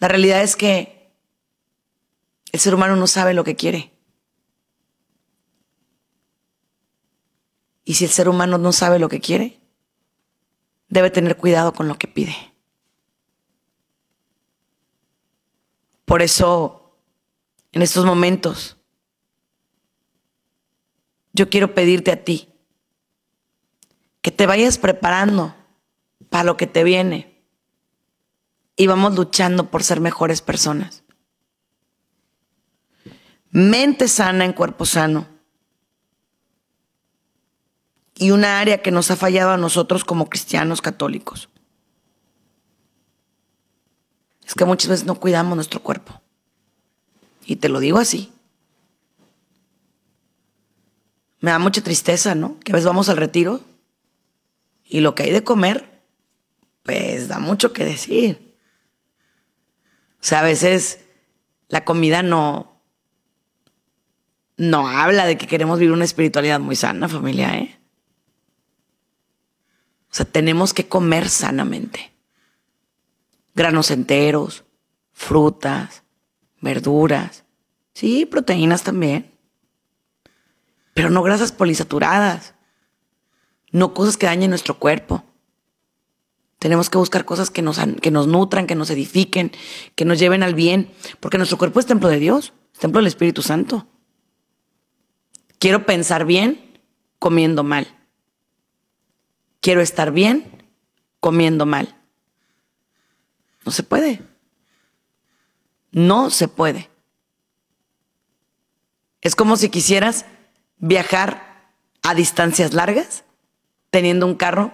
[0.00, 1.12] La realidad es que
[2.50, 3.93] el ser humano no sabe lo que quiere.
[7.84, 9.60] Y si el ser humano no sabe lo que quiere,
[10.88, 12.34] debe tener cuidado con lo que pide.
[16.04, 16.96] Por eso,
[17.72, 18.76] en estos momentos,
[21.32, 22.48] yo quiero pedirte a ti
[24.22, 25.54] que te vayas preparando
[26.30, 27.42] para lo que te viene
[28.76, 31.02] y vamos luchando por ser mejores personas.
[33.50, 35.33] Mente sana en cuerpo sano
[38.16, 41.48] y una área que nos ha fallado a nosotros como cristianos católicos.
[44.46, 46.20] Es que muchas veces no cuidamos nuestro cuerpo.
[47.44, 48.32] Y te lo digo así.
[51.40, 52.58] Me da mucha tristeza, ¿no?
[52.60, 53.60] Que a veces vamos al retiro
[54.84, 56.02] y lo que hay de comer,
[56.82, 58.56] pues da mucho que decir.
[60.20, 61.00] O sea, a veces
[61.68, 62.80] la comida no,
[64.56, 67.78] no habla de que queremos vivir una espiritualidad muy sana, familia, ¿eh?
[70.14, 72.12] O sea, tenemos que comer sanamente.
[73.56, 74.62] Granos enteros,
[75.12, 76.04] frutas,
[76.60, 77.42] verduras,
[77.94, 79.34] sí, proteínas también.
[80.94, 82.54] Pero no grasas polisaturadas,
[83.72, 85.24] no cosas que dañen nuestro cuerpo.
[86.60, 89.50] Tenemos que buscar cosas que nos, que nos nutran, que nos edifiquen,
[89.96, 93.08] que nos lleven al bien, porque nuestro cuerpo es templo de Dios, es templo del
[93.08, 93.88] Espíritu Santo.
[95.58, 96.80] Quiero pensar bien
[97.18, 97.88] comiendo mal.
[99.64, 100.44] Quiero estar bien
[101.20, 101.96] comiendo mal.
[103.64, 104.20] No se puede.
[105.90, 106.90] No se puede.
[109.22, 110.26] Es como si quisieras
[110.76, 111.70] viajar
[112.02, 113.24] a distancias largas
[113.88, 114.70] teniendo un carro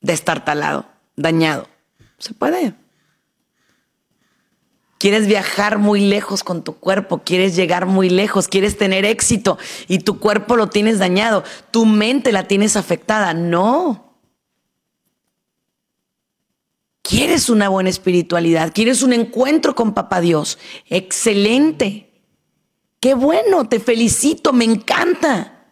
[0.00, 1.68] destartalado, dañado.
[2.16, 2.72] Se puede.
[4.98, 9.98] Quieres viajar muy lejos con tu cuerpo, quieres llegar muy lejos, quieres tener éxito y
[9.98, 13.34] tu cuerpo lo tienes dañado, tu mente la tienes afectada.
[13.34, 14.14] No.
[17.02, 20.58] Quieres una buena espiritualidad, quieres un encuentro con Papá Dios.
[20.86, 22.10] Excelente.
[22.98, 25.68] Qué bueno, te felicito, me encanta.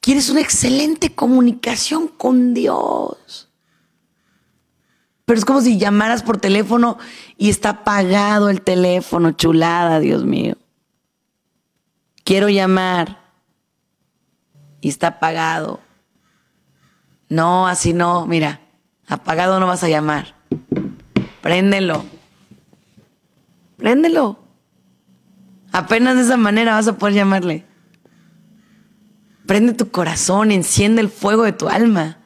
[0.00, 3.47] Quieres una excelente comunicación con Dios.
[5.28, 6.96] Pero es como si llamaras por teléfono
[7.36, 10.56] y está apagado el teléfono, chulada, Dios mío.
[12.24, 13.20] Quiero llamar
[14.80, 15.80] y está apagado.
[17.28, 18.62] No, así no, mira,
[19.06, 20.34] apagado no vas a llamar.
[21.42, 22.06] Préndelo.
[23.76, 24.38] Préndelo.
[25.72, 27.66] Apenas de esa manera vas a poder llamarle.
[29.44, 32.17] Prende tu corazón, enciende el fuego de tu alma.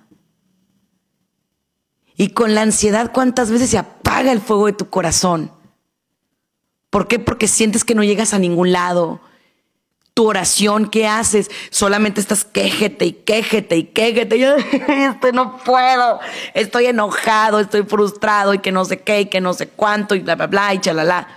[2.16, 5.51] Y con la ansiedad, ¿cuántas veces se apaga el fuego de tu corazón?
[6.90, 7.18] ¿Por qué?
[7.18, 9.20] Porque sientes que no llegas a ningún lado.
[10.14, 11.51] Tu oración, ¿qué haces?
[11.70, 14.38] Solamente estás quéjete y quéjete y quéjete.
[14.38, 14.57] Yo
[14.88, 16.20] este no puedo.
[16.53, 20.20] Estoy enojado, estoy frustrado y que no sé qué y que no sé cuánto y
[20.20, 21.29] bla, bla, bla y chalala.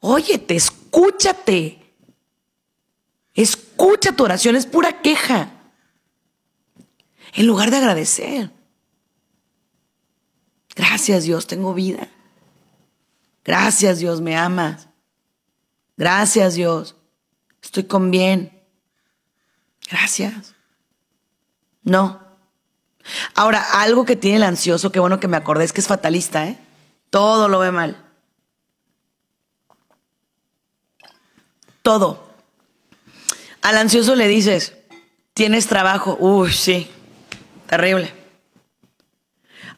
[0.00, 1.78] Óyete, escúchate.
[3.34, 5.50] Escucha tu oración, es pura queja.
[7.34, 8.50] En lugar de agradecer.
[10.74, 12.08] Gracias Dios, tengo vida.
[13.44, 14.88] Gracias Dios, me amas.
[15.96, 16.96] Gracias Dios,
[17.62, 18.62] estoy con bien.
[19.90, 20.54] Gracias.
[21.82, 22.20] No.
[23.34, 26.46] Ahora, algo que tiene el ansioso, qué bueno que me acordé, es que es fatalista,
[26.46, 26.58] ¿eh?
[27.10, 28.02] Todo lo ve mal.
[31.82, 32.32] Todo.
[33.60, 34.74] Al ansioso le dices,
[35.34, 36.16] tienes trabajo.
[36.20, 36.90] Uy, sí,
[37.66, 38.21] terrible.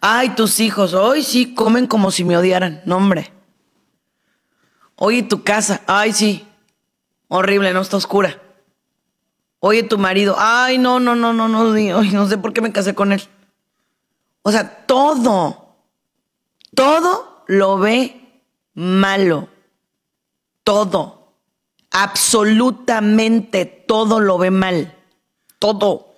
[0.07, 2.83] Ay, tus hijos, hoy sí comen como si me odiaran.
[2.85, 3.33] No, hombre.
[4.97, 6.47] Oye, tu casa, ay, sí,
[7.29, 8.41] horrible, no está oscura.
[9.61, 12.95] Oye, tu marido, ay, no, no, no, no, no, no sé por qué me casé
[12.95, 13.23] con él.
[14.43, 15.77] O sea, todo,
[16.75, 18.43] todo lo ve
[18.75, 19.49] malo.
[20.65, 21.25] Todo
[21.95, 24.95] absolutamente todo lo ve mal,
[25.61, 26.14] todo.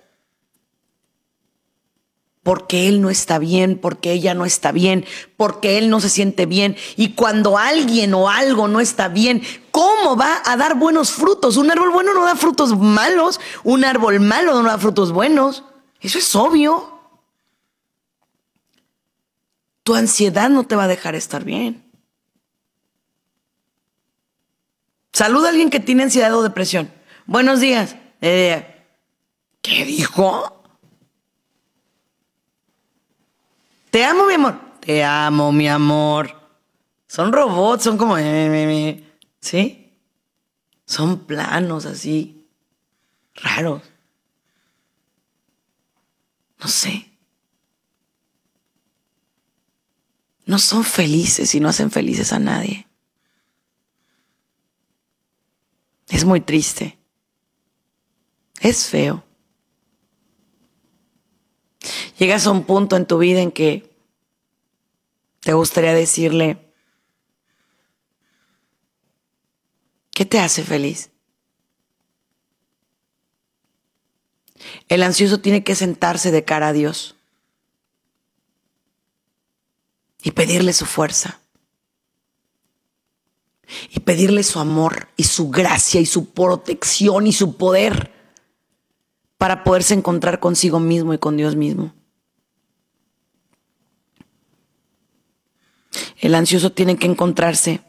[2.47, 5.03] Porque él no está bien, porque ella no está bien,
[5.35, 6.77] porque él no se siente bien.
[6.95, 11.57] Y cuando alguien o algo no está bien, ¿cómo va a dar buenos frutos?
[11.57, 15.65] Un árbol bueno no da frutos malos, un árbol malo no da frutos buenos.
[15.99, 17.01] Eso es obvio.
[19.83, 21.83] Tu ansiedad no te va a dejar estar bien.
[25.11, 26.89] Saluda a alguien que tiene ansiedad o depresión.
[27.25, 27.97] Buenos días.
[28.21, 28.85] Eh,
[29.61, 30.56] ¿Qué dijo?
[33.97, 34.79] Te amo, mi amor.
[34.79, 36.29] Te amo, mi amor.
[37.07, 38.15] Son robots, son como...
[39.39, 39.91] ¿Sí?
[40.85, 42.47] Son planos así,
[43.33, 43.81] raros.
[46.59, 47.11] No sé.
[50.45, 52.87] No son felices y no hacen felices a nadie.
[56.09, 56.99] Es muy triste.
[58.61, 59.26] Es feo.
[62.17, 63.89] Llegas a un punto en tu vida en que
[65.41, 66.73] te gustaría decirle,
[70.11, 71.11] ¿qué te hace feliz?
[74.87, 77.15] El ansioso tiene que sentarse de cara a Dios
[80.23, 81.39] y pedirle su fuerza
[83.89, 88.16] y pedirle su amor y su gracia y su protección y su poder
[89.37, 91.93] para poderse encontrar consigo mismo y con Dios mismo.
[96.19, 97.81] El ansioso tiene que encontrarse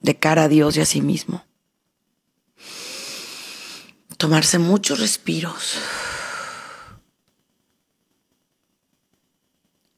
[0.00, 1.44] de cara a Dios y a sí mismo.
[4.16, 5.78] Tomarse muchos respiros.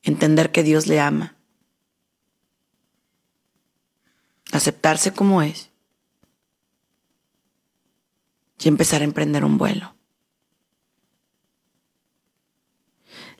[0.02, 1.34] Entender que Dios le ama
[4.54, 5.70] aceptarse como es
[8.64, 9.94] y empezar a emprender un vuelo.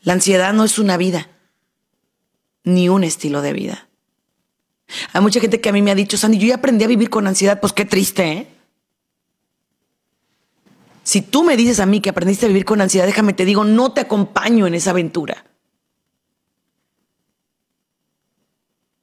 [0.01, 1.30] La ansiedad no es una vida,
[2.62, 3.88] ni un estilo de vida.
[5.12, 7.09] Hay mucha gente que a mí me ha dicho, Sandy, yo ya aprendí a vivir
[7.09, 8.48] con ansiedad, pues qué triste, ¿eh?
[11.05, 13.64] Si tú me dices a mí que aprendiste a vivir con ansiedad, déjame te digo,
[13.64, 15.44] no te acompaño en esa aventura.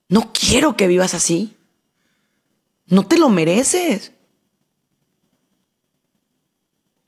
[0.10, 1.56] No quiero que vivas así.
[2.88, 4.14] No te lo mereces.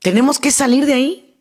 [0.04, 1.40] Tenemos que salir de ahí.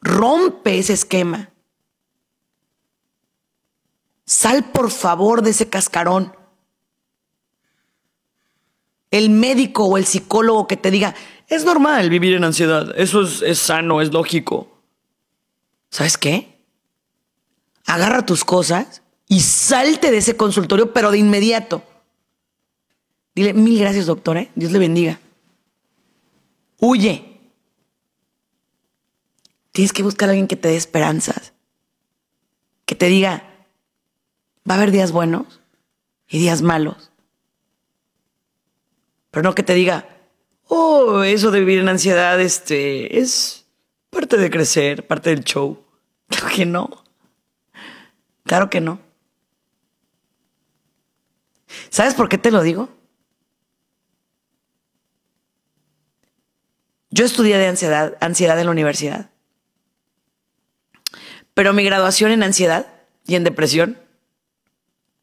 [0.00, 1.50] Rompe ese esquema.
[4.24, 6.32] Sal por favor de ese cascarón.
[9.10, 11.12] El médico o el psicólogo que te diga,
[11.48, 14.80] es normal vivir en ansiedad, eso es, es sano, es lógico.
[15.90, 16.62] ¿Sabes qué?
[17.84, 21.82] Agarra tus cosas y salte de ese consultorio, pero de inmediato.
[23.38, 24.50] Dile, mil gracias, doctor, ¿eh?
[24.56, 25.20] Dios le bendiga.
[26.80, 27.38] Huye.
[29.70, 31.52] Tienes que buscar a alguien que te dé esperanzas.
[32.84, 33.44] Que te diga,
[34.68, 35.60] va a haber días buenos
[36.26, 37.12] y días malos.
[39.30, 40.08] Pero no que te diga,
[40.64, 43.66] oh, eso de vivir en ansiedad, este, es
[44.10, 45.84] parte de crecer, parte del show.
[46.26, 47.04] Claro que no.
[48.42, 48.98] Claro que no.
[51.88, 52.97] ¿Sabes por qué te lo digo?
[57.10, 59.30] Yo estudié de ansiedad, ansiedad en la universidad.
[61.54, 62.86] Pero mi graduación en ansiedad
[63.26, 63.98] y en depresión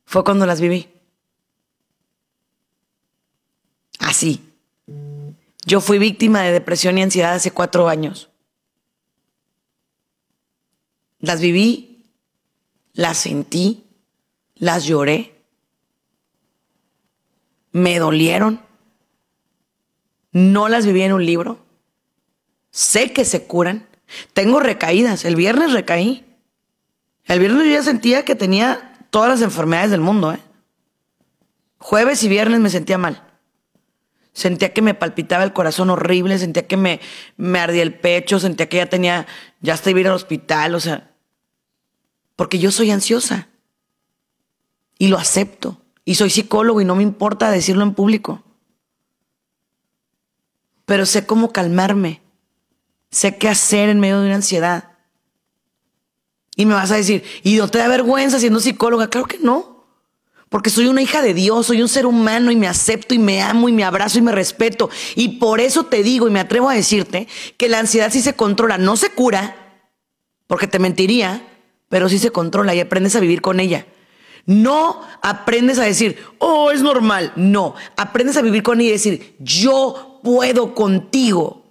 [0.05, 0.89] fue cuando las viví.
[3.99, 4.53] Así.
[5.65, 8.29] Yo fui víctima de depresión y ansiedad hace cuatro años.
[11.19, 12.03] Las viví,
[12.93, 13.83] las sentí,
[14.55, 15.35] las lloré,
[17.71, 18.61] me dolieron.
[20.31, 21.64] No las viví en un libro.
[22.75, 23.87] Sé que se curan.
[24.33, 25.23] Tengo recaídas.
[25.23, 26.25] El viernes recaí.
[27.23, 30.33] El viernes yo ya sentía que tenía todas las enfermedades del mundo.
[30.33, 30.39] ¿eh?
[31.77, 33.23] Jueves y viernes me sentía mal.
[34.33, 36.99] Sentía que me palpitaba el corazón horrible, sentía que me,
[37.37, 39.25] me ardía el pecho, sentía que ya tenía,
[39.61, 41.13] ya hasta iba a ir al hospital, o sea,
[42.35, 43.47] porque yo soy ansiosa
[44.97, 45.81] y lo acepto.
[46.03, 48.43] Y soy psicólogo y no me importa decirlo en público.
[50.85, 52.21] Pero sé cómo calmarme,
[53.11, 54.91] sé qué hacer en medio de una ansiedad.
[56.55, 59.09] Y me vas a decir, ¿y no te da vergüenza siendo psicóloga?
[59.09, 59.75] Claro que no
[60.55, 63.41] porque soy una hija de Dios, soy un ser humano y me acepto y me
[63.41, 64.89] amo y me abrazo y me respeto.
[65.15, 67.27] Y por eso te digo y me atrevo a decirte
[67.57, 69.83] que la ansiedad sí se controla, no se cura,
[70.47, 71.45] porque te mentiría,
[71.89, 73.85] pero sí se controla y aprendes a vivir con ella.
[74.45, 77.33] No aprendes a decir, oh, es normal.
[77.35, 81.64] No, aprendes a vivir con ella y decir, yo puedo contigo.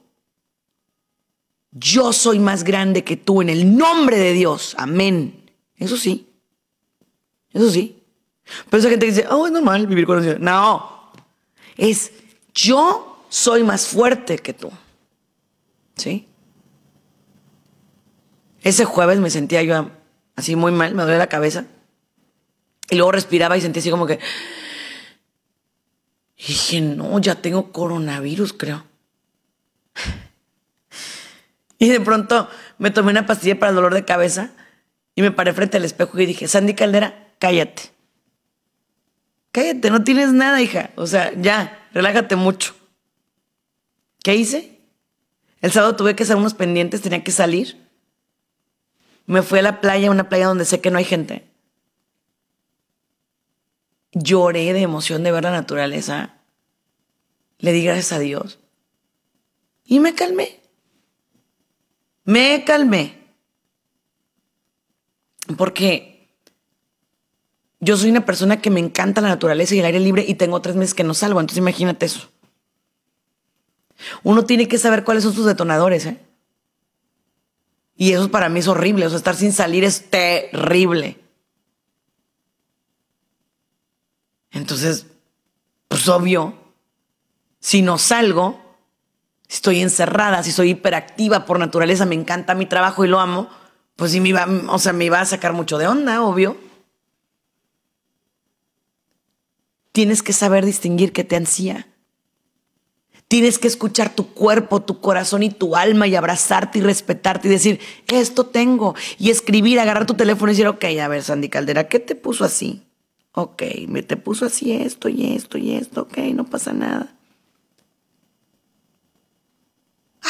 [1.75, 4.75] Yo soy más grande que tú en el nombre de Dios.
[4.79, 5.51] Amén.
[5.77, 6.29] Eso sí.
[7.53, 8.01] Eso sí.
[8.71, 10.39] Pero esa gente dice, oh, es normal vivir con ansiedad.
[10.39, 11.13] No,
[11.77, 12.13] es
[12.55, 14.71] yo soy más fuerte que tú.
[15.97, 16.29] ¿Sí?
[18.63, 19.91] Ese jueves me sentía yo
[20.37, 21.67] así muy mal, me dolía la cabeza.
[22.91, 24.19] Y luego respiraba y sentía así como que...
[26.37, 28.85] Dije, no, ya tengo coronavirus, creo.
[31.85, 34.53] Y de pronto me tomé una pastilla para el dolor de cabeza
[35.15, 37.95] y me paré frente al espejo y dije, Sandy Caldera, cállate
[39.55, 40.91] cállate, no tienes nada, hija.
[40.97, 42.75] O sea, ya, relájate mucho.
[44.25, 44.81] ¿Qué hice?
[45.61, 47.89] El sábado tuve que hacer unos pendientes, tenía que salir.
[49.27, 51.49] Me fui a la playa, una playa donde sé que no hay gente.
[54.11, 56.35] Lloré de emoción de ver la naturaleza.
[57.59, 58.59] Le di gracias a Dios.
[59.85, 60.61] Y me calmé.
[62.25, 63.23] Me calmé.
[65.57, 66.15] Porque
[67.81, 70.63] yo soy una persona que me encanta la naturaleza y el aire libre y tengo
[70.63, 72.31] tres meses que no salgo, entonces imagínate eso.
[74.23, 76.19] Uno tiene que saber cuáles son sus detonadores, ¿eh?
[77.97, 81.21] Y eso para mí es horrible, o sea, estar sin salir es terrible.
[84.51, 85.07] Entonces,
[85.89, 86.55] pues obvio,
[87.61, 88.64] si no salgo,
[89.55, 93.49] si estoy encerrada, si soy hiperactiva por naturaleza, me encanta mi trabajo y lo amo,
[93.95, 96.57] pues sí me iba, o sea, me iba a sacar mucho de onda, obvio.
[99.93, 101.87] Tienes que saber distinguir qué te ansía.
[103.29, 107.53] Tienes que escuchar tu cuerpo, tu corazón y tu alma y abrazarte y respetarte y
[107.53, 107.79] decir,
[108.09, 108.97] esto tengo.
[109.21, 112.45] Y escribir, agarrar tu teléfono y decir, ok, a ver, Sandy Caldera, ¿qué te puso
[112.45, 112.83] así?
[113.31, 117.14] Ok, me te puso así esto y esto y esto, ok, no pasa nada.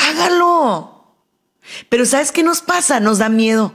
[0.04, 1.16] Hágalo.
[1.88, 3.00] Pero ¿sabes qué nos pasa?
[3.00, 3.74] Nos da miedo.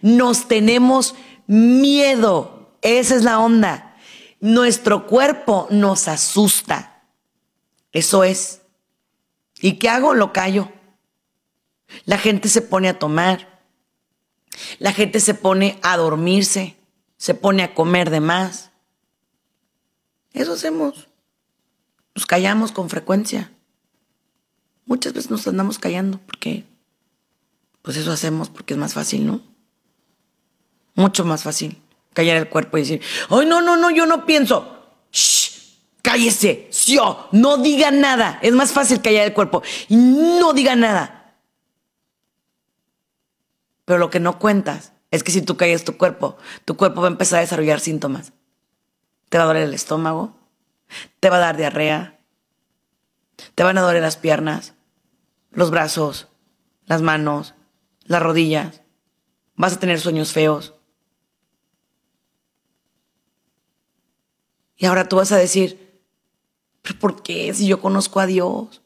[0.00, 1.14] Nos tenemos
[1.46, 2.76] miedo.
[2.82, 3.96] Esa es la onda.
[4.40, 7.02] Nuestro cuerpo nos asusta.
[7.92, 8.62] Eso es.
[9.60, 10.14] ¿Y qué hago?
[10.14, 10.70] Lo callo.
[12.04, 13.60] La gente se pone a tomar.
[14.78, 16.76] La gente se pone a dormirse.
[17.16, 18.70] Se pone a comer de más.
[20.32, 21.08] Eso hacemos.
[22.14, 23.53] Nos callamos con frecuencia.
[24.86, 26.64] Muchas veces nos andamos callando porque
[27.82, 29.42] Pues eso hacemos porque es más fácil, ¿no?
[30.94, 31.80] Mucho más fácil
[32.12, 34.88] callar el cuerpo y decir, ay, no, no, no, yo no pienso.
[35.12, 35.50] Shh,
[36.00, 38.38] cállese, yo, no diga nada.
[38.40, 41.36] Es más fácil callar el cuerpo y no diga nada.
[43.84, 47.08] Pero lo que no cuentas es que si tú callas tu cuerpo, tu cuerpo va
[47.08, 48.32] a empezar a desarrollar síntomas.
[49.28, 50.36] Te va a doler el estómago,
[51.20, 52.13] te va a dar diarrea,
[53.54, 54.74] te van a doler las piernas,
[55.50, 56.28] los brazos,
[56.86, 57.54] las manos,
[58.04, 58.82] las rodillas.
[59.56, 60.74] Vas a tener sueños feos.
[64.76, 66.02] Y ahora tú vas a decir,
[66.82, 68.82] ¿pero por qué si yo conozco a Dios?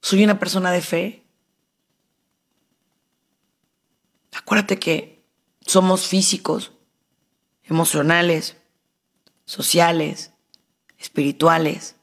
[0.00, 1.24] Soy una persona de fe.
[4.32, 5.24] Acuérdate que
[5.60, 6.72] somos físicos,
[7.62, 8.56] emocionales,
[9.44, 10.32] sociales,
[10.98, 11.97] espirituales.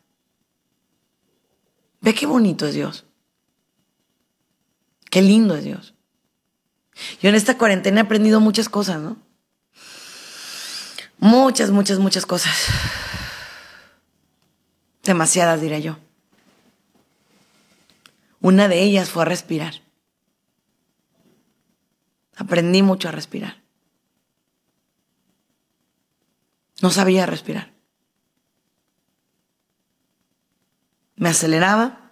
[2.05, 3.03] Ve qué bonito es Dios.
[5.09, 5.95] Qué lindo es Dios.
[7.19, 9.17] Yo en esta cuarentena he aprendido muchas cosas, ¿no?
[11.17, 12.67] Muchas, muchas, muchas cosas.
[15.01, 15.97] Demasiadas, diré yo.
[18.39, 19.81] Una de ellas fue a respirar.
[22.35, 23.63] Aprendí mucho a respirar.
[26.83, 27.74] No sabía respirar.
[31.15, 32.11] Me aceleraba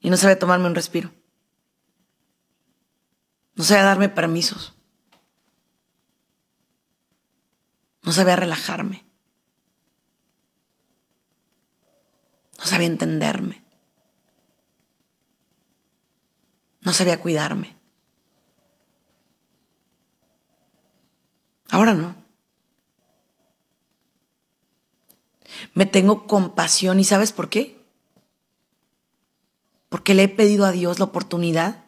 [0.00, 1.12] y no sabía tomarme un respiro.
[3.54, 4.74] No sabía darme permisos.
[8.02, 9.04] No sabía relajarme.
[12.58, 13.62] No sabía entenderme.
[16.80, 17.76] No sabía cuidarme.
[21.70, 22.19] Ahora no.
[25.74, 27.80] Me tengo compasión y ¿sabes por qué?
[29.88, 31.84] Porque le he pedido a Dios la oportunidad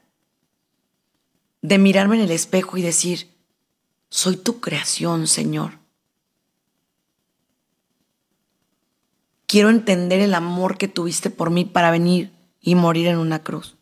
[1.63, 3.31] de mirarme en el espejo y decir,
[4.11, 5.79] soy tu creación, Señor.
[9.47, 13.77] Quiero entender el amor que tuviste por mí para venir y morir en una cruz.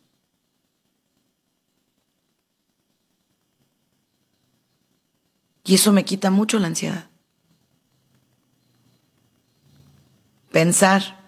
[5.63, 7.10] Y eso me quita mucho la ansiedad.
[10.51, 11.19] Pensar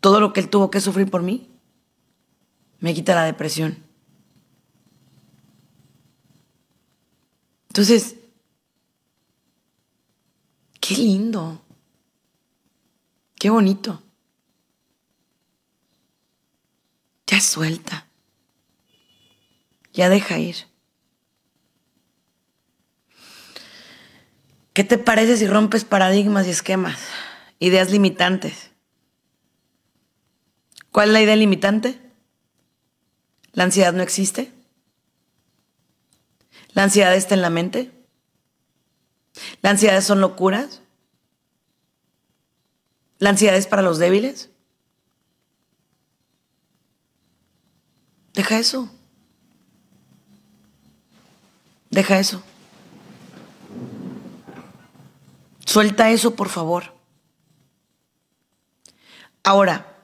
[0.00, 1.48] todo lo que él tuvo que sufrir por mí
[2.80, 3.78] me quita la depresión.
[7.68, 8.16] Entonces,
[10.80, 11.62] qué lindo.
[13.36, 14.02] Qué bonito.
[17.26, 18.06] Ya suelta.
[19.92, 20.71] Ya deja ir.
[24.72, 26.98] ¿Qué te parece si rompes paradigmas y esquemas?
[27.58, 28.70] Ideas limitantes.
[30.90, 32.00] ¿Cuál es la idea limitante?
[33.52, 34.52] ¿La ansiedad no existe?
[36.72, 37.90] ¿La ansiedad está en la mente?
[39.60, 40.80] ¿La ansiedad son locuras?
[43.18, 44.50] ¿La ansiedad es para los débiles?
[48.32, 48.90] Deja eso.
[51.90, 52.42] Deja eso.
[55.72, 56.94] Suelta eso, por favor.
[59.42, 59.96] Ahora,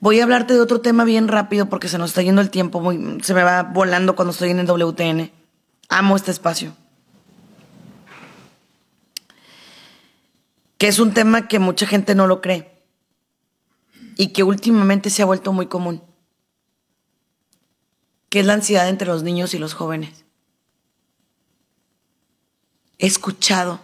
[0.00, 2.82] voy a hablarte de otro tema bien rápido porque se nos está yendo el tiempo,
[3.22, 5.30] se me va volando cuando estoy en el WTN.
[5.90, 6.74] Amo este espacio.
[10.78, 12.82] que es un tema que mucha gente no lo cree
[14.16, 16.02] y que últimamente se ha vuelto muy común,
[18.28, 20.24] que es la ansiedad entre los niños y los jóvenes.
[22.98, 23.80] He escuchado,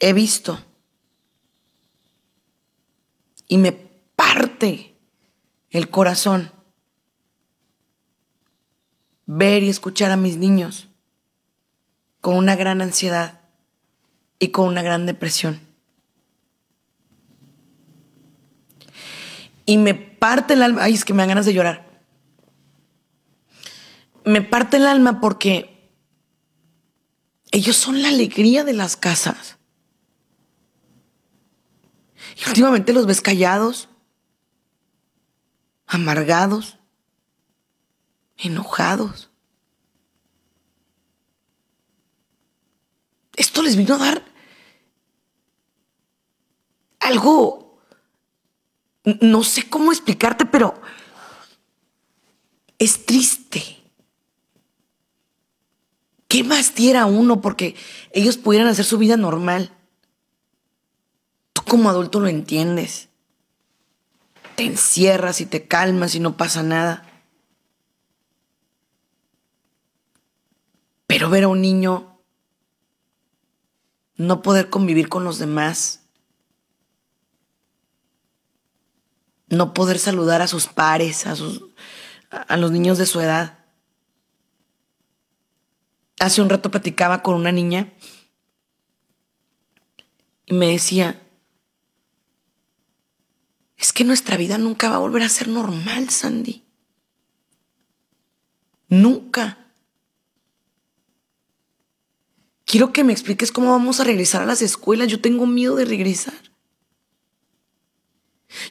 [0.00, 0.58] he visto
[3.46, 4.96] y me parte
[5.70, 6.50] el corazón
[9.26, 10.88] ver y escuchar a mis niños
[12.20, 13.40] con una gran ansiedad
[14.38, 15.60] y con una gran depresión.
[19.66, 21.88] Y me parte el alma, ay, es que me dan ganas de llorar.
[24.24, 25.92] Me parte el alma porque
[27.52, 29.59] ellos son la alegría de las casas.
[32.44, 33.88] Y últimamente los ves callados,
[35.86, 36.78] amargados,
[38.36, 39.30] enojados.
[43.40, 44.22] esto les vino a dar
[47.00, 47.80] algo,
[49.22, 50.74] no sé cómo explicarte, pero
[52.78, 53.78] es triste.
[56.28, 57.74] ¿Qué más diera uno porque
[58.12, 59.74] ellos pudieran hacer su vida normal?
[61.70, 63.10] Como adulto lo entiendes.
[64.56, 67.08] te encierras y te calmas y no pasa nada.
[71.06, 72.18] Pero ver a un niño
[74.16, 76.00] no poder convivir con los demás,
[79.46, 81.66] no poder saludar a sus pares, a, sus,
[82.32, 83.60] a los niños de su edad.
[86.18, 87.92] Hace un rato platicaba con una niña
[90.46, 91.28] y me decía,
[93.80, 96.62] es que nuestra vida nunca va a volver a ser normal, Sandy.
[98.88, 99.56] Nunca.
[102.66, 105.08] Quiero que me expliques cómo vamos a regresar a las escuelas.
[105.08, 106.34] Yo tengo miedo de regresar.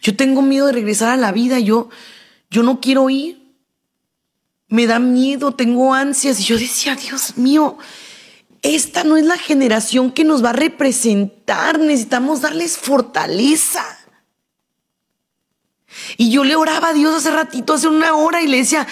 [0.01, 1.57] Yo tengo miedo de regresar a la vida.
[1.57, 1.89] Yo,
[2.51, 3.39] yo no quiero ir.
[4.67, 6.39] Me da miedo, tengo ansias.
[6.39, 7.79] Y yo decía, Dios mío,
[8.61, 11.79] esta no es la generación que nos va a representar.
[11.79, 13.98] Necesitamos darles fortaleza.
[16.17, 18.87] Y yo le oraba a Dios hace ratito, hace una hora, y le decía,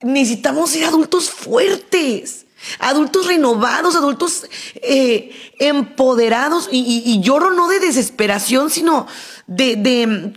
[0.00, 2.46] necesitamos ser adultos fuertes
[2.78, 4.46] adultos renovados, adultos
[4.82, 9.06] eh, empoderados, y, lloro no de desesperación, sino
[9.46, 10.32] de, de,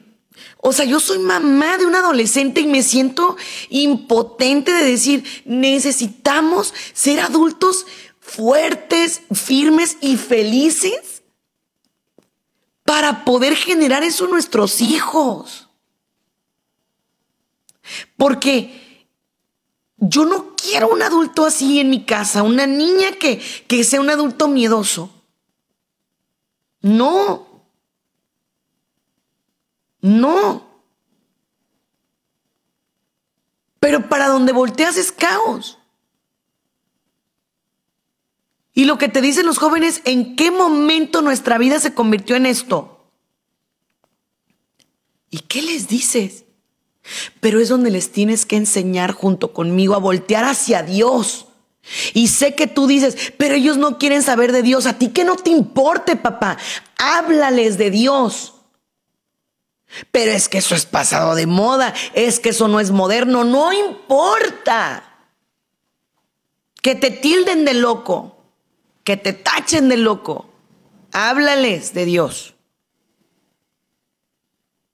[0.58, 3.38] o sea, yo soy mamá de un adolescente y me siento
[3.70, 7.86] impotente de decir, necesitamos ser adultos
[8.20, 11.11] fuertes, firmes y felices
[12.92, 15.70] para poder generar eso en nuestros hijos.
[18.18, 19.08] Porque
[19.96, 23.38] yo no quiero un adulto así en mi casa, una niña que,
[23.70, 25.10] que sea un adulto miedoso.
[26.82, 27.64] No.
[30.02, 30.68] No.
[33.80, 35.78] Pero para donde volteas es caos.
[38.74, 42.46] Y lo que te dicen los jóvenes, ¿en qué momento nuestra vida se convirtió en
[42.46, 43.06] esto?
[45.30, 46.46] ¿Y qué les dices?
[47.40, 51.48] Pero es donde les tienes que enseñar junto conmigo a voltear hacia Dios.
[52.14, 54.86] Y sé que tú dices, pero ellos no quieren saber de Dios.
[54.86, 56.58] A ti que no te importe, papá.
[56.98, 58.54] Háblales de Dios.
[60.12, 61.94] Pero es que eso es pasado de moda.
[62.14, 63.44] Es que eso no es moderno.
[63.44, 65.28] No importa.
[66.82, 68.41] Que te tilden de loco.
[69.04, 70.50] Que te tachen de loco.
[71.12, 72.56] Háblales de Dios.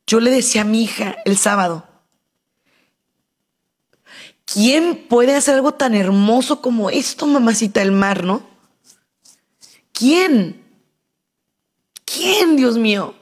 [0.05, 1.87] Yo le decía a mi hija el sábado,
[4.51, 8.47] ¿Quién puede hacer algo tan hermoso como esto, mamacita del mar, no?
[9.91, 10.63] ¿Quién?
[12.05, 13.13] ¿Quién, Dios mío?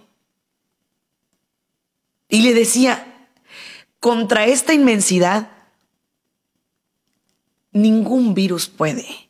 [2.30, 3.28] Y le decía,
[4.00, 5.50] contra esta inmensidad,
[7.72, 9.25] ningún virus puede.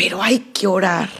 [0.00, 1.10] Pero hay que orar.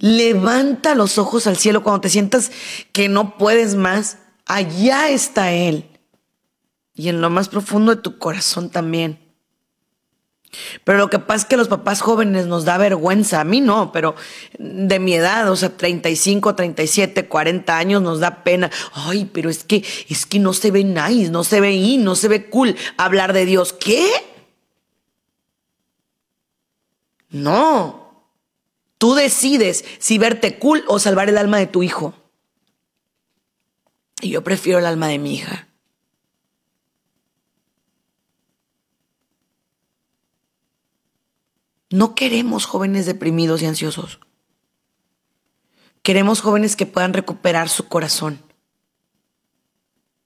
[0.00, 2.50] Levanta los ojos al cielo cuando te sientas
[2.90, 4.18] que no puedes más.
[4.46, 5.88] Allá está Él
[6.92, 9.20] y en lo más profundo de tu corazón también.
[10.82, 13.92] Pero lo que pasa es que los papás jóvenes nos da vergüenza, a mí no,
[13.92, 14.16] pero
[14.58, 18.72] de mi edad, o sea, 35, 37, 40 años nos da pena.
[18.92, 22.16] Ay, pero es que es que no se ve nice, no se ve in, no
[22.16, 23.72] se ve cool hablar de Dios.
[23.72, 24.10] ¿Qué?
[27.30, 28.24] No.
[28.98, 32.14] Tú decides si verte cool o salvar el alma de tu hijo.
[34.20, 35.68] Y yo prefiero el alma de mi hija.
[41.88, 44.20] No queremos jóvenes deprimidos y ansiosos.
[46.02, 48.42] Queremos jóvenes que puedan recuperar su corazón.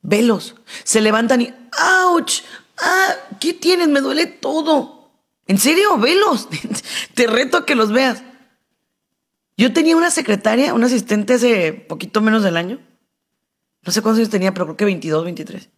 [0.03, 2.43] Velos, se levantan y ¡auch!
[2.77, 3.15] ¡Ah!
[3.41, 3.89] ¿Qué tienes?
[3.89, 5.04] Me duele todo.
[5.47, 5.99] ¿En serio?
[5.99, 6.49] Velos.
[7.15, 8.23] Te reto a que los veas.
[9.57, 12.81] Yo tenía una secretaria, una asistente hace poquito menos del año.
[13.83, 15.69] No sé cuántos años tenía, pero creo que 22, 23.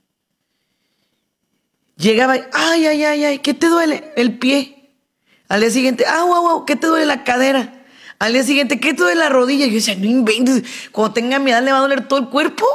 [1.96, 4.12] Llegaba y, ay, ay, ay, ay, ¿qué te duele?
[4.16, 4.94] El pie.
[5.48, 7.84] Al día siguiente, ah, wow, wow, ¿qué te duele la cadera?
[8.18, 9.66] Al día siguiente, ¿qué te duele la rodilla?
[9.66, 12.28] Y yo decía, no inventes, cuando tenga mi edad le va a doler todo el
[12.28, 12.66] cuerpo.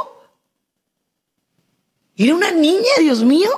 [2.15, 3.49] Era una niña, Dios mío.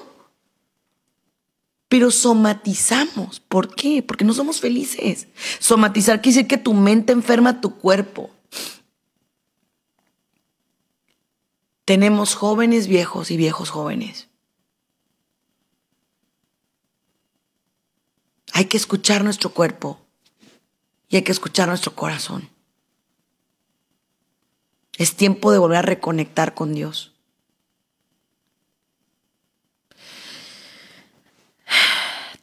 [1.93, 3.39] Pero somatizamos.
[3.39, 4.01] ¿Por qué?
[4.01, 5.27] Porque no somos felices.
[5.59, 8.31] Somatizar quiere decir que tu mente enferma tu cuerpo.
[11.85, 14.27] Tenemos jóvenes viejos y viejos jóvenes.
[18.53, 20.01] Hay que escuchar nuestro cuerpo
[21.09, 22.49] y hay que escuchar nuestro corazón.
[24.97, 27.12] Es tiempo de volver a reconectar con Dios.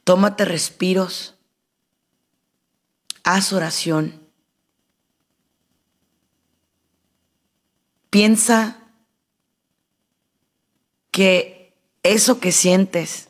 [0.04, 1.36] Tómate respiros.
[3.22, 4.20] Haz oración.
[8.10, 8.76] piensa
[11.12, 13.28] que eso que sientes,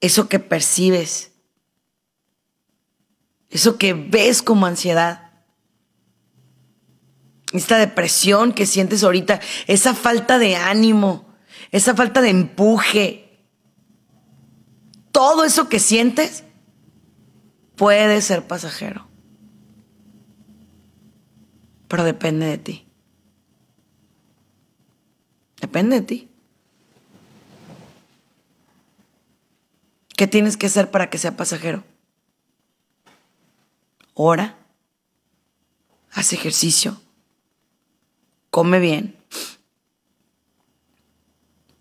[0.00, 1.32] eso que percibes,
[3.50, 5.30] eso que ves como ansiedad,
[7.52, 11.34] esta depresión que sientes ahorita, esa falta de ánimo,
[11.70, 13.27] esa falta de empuje,
[15.18, 16.44] todo eso que sientes
[17.74, 19.08] puede ser pasajero.
[21.88, 22.86] Pero depende de ti.
[25.60, 26.28] Depende de ti.
[30.16, 31.82] ¿Qué tienes que hacer para que sea pasajero?
[34.14, 34.56] Ora,
[36.12, 37.00] haz ejercicio,
[38.50, 39.16] come bien,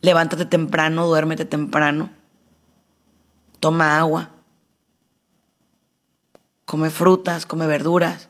[0.02, 2.17] levántate temprano, duérmete temprano,
[3.60, 4.32] toma agua,
[6.66, 8.30] come frutas, come verduras,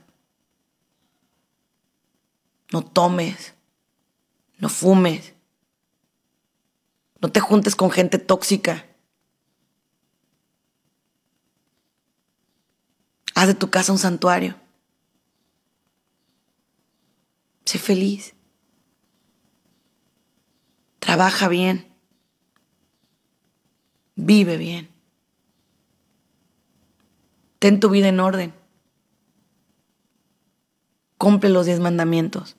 [2.71, 3.55] no tomes,
[4.59, 5.33] no fumes,
[7.21, 8.85] no te juntes con gente tóxica.
[13.33, 14.55] Haz de tu casa un santuario.
[17.65, 18.33] Sé feliz.
[20.99, 21.93] Trabaja bien.
[24.15, 24.96] Vive bien.
[27.59, 28.53] Ten tu vida en orden.
[31.17, 32.57] Cumple los diez mandamientos.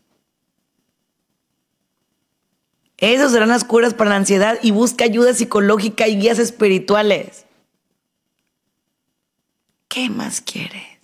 [2.97, 7.47] Esas serán las curas para la ansiedad y busca ayuda psicológica y guías espirituales.
[9.87, 10.99] ¿Qué más quieres?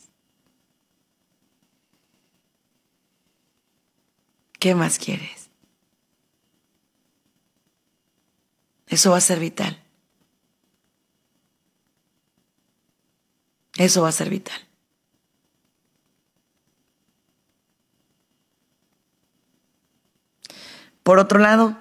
[4.58, 5.50] ¿Qué más quieres?
[8.88, 9.83] Eso va a ser vital.
[13.76, 14.60] Eso va a ser vital.
[21.02, 21.76] Por otro lado,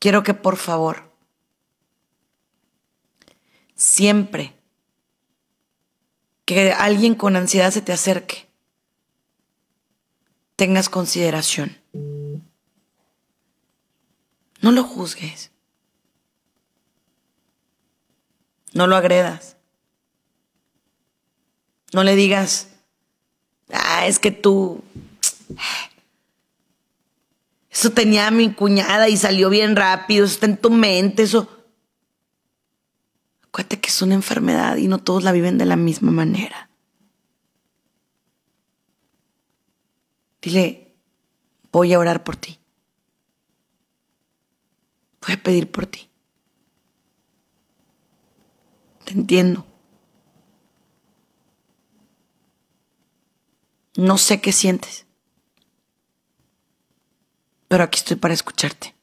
[0.00, 1.12] quiero que por favor,
[3.76, 4.56] siempre
[6.44, 8.48] que alguien con ansiedad se te acerque,
[10.56, 11.80] tengas consideración.
[14.60, 15.51] No lo juzgues.
[18.74, 19.56] No lo agredas.
[21.92, 22.68] No le digas,
[23.70, 24.82] ah, es que tú
[27.72, 31.48] eso tenía mi cuñada y salió bien rápido, eso está en tu mente, eso.
[33.46, 36.68] Acuérdate que es una enfermedad y no todos la viven de la misma manera.
[40.42, 40.94] Dile,
[41.72, 42.58] voy a orar por ti.
[45.26, 46.11] Voy a pedir por ti.
[49.04, 49.66] Te entiendo.
[53.96, 55.06] No sé qué sientes
[57.72, 58.94] pero aquí estoy para escucharte.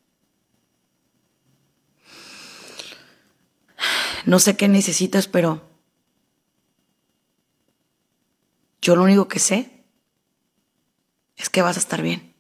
[4.27, 5.67] No sé qué necesitas, pero
[8.79, 9.87] yo lo único que sé
[11.35, 12.35] es que vas a estar bien.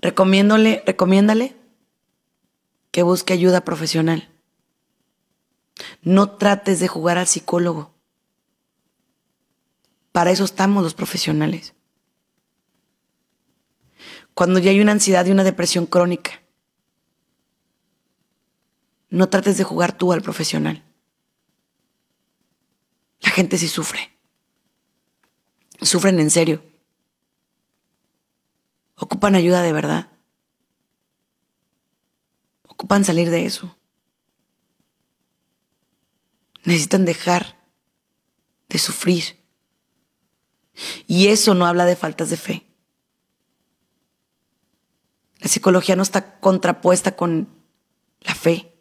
[0.00, 1.54] Recomiéndole, recomiéndale
[2.90, 4.28] que busque ayuda profesional.
[6.02, 7.94] No trates de jugar al psicólogo.
[10.12, 11.74] Para eso estamos los profesionales
[14.38, 16.40] cuando ya hay una ansiedad y una depresión crónica.
[19.10, 20.84] No trates de jugar tú al profesional.
[23.18, 24.16] La gente sí sufre.
[25.82, 26.62] Sufren en serio.
[28.94, 30.12] Ocupan ayuda de verdad.
[32.78, 33.76] Ocupan salir de eso.
[36.62, 37.58] Necesitan dejar
[38.68, 39.42] de sufrir.
[41.08, 42.66] Y eso no habla de faltas de fe.
[45.40, 47.48] La psicología no está contrapuesta con
[48.20, 48.72] la fe.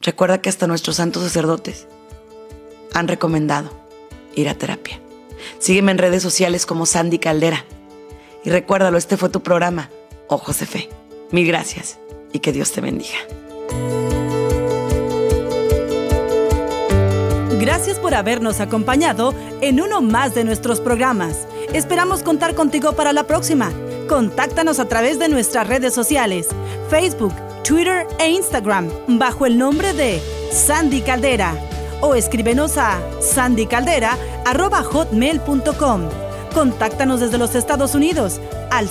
[0.00, 1.86] Recuerda que hasta nuestros santos sacerdotes
[2.94, 3.70] han recomendado
[4.34, 5.02] ir a terapia.
[5.58, 7.66] Sígueme en redes sociales como Sandy Caldera.
[8.42, 9.90] Y recuérdalo, este fue tu programa,
[10.28, 10.88] Ojos de Fe.
[11.30, 11.98] Mil gracias
[12.32, 13.18] y que Dios te bendiga.
[17.60, 21.46] Gracias por habernos acompañado en uno más de nuestros programas.
[21.72, 23.72] Esperamos contar contigo para la próxima.
[24.08, 26.48] Contáctanos a través de nuestras redes sociales,
[26.90, 30.20] Facebook, Twitter e Instagram, bajo el nombre de
[30.52, 31.54] Sandy Caldera.
[32.02, 36.02] O escríbenos a sandycaldera.hotmail.com.
[36.52, 38.90] Contáctanos desde los Estados Unidos al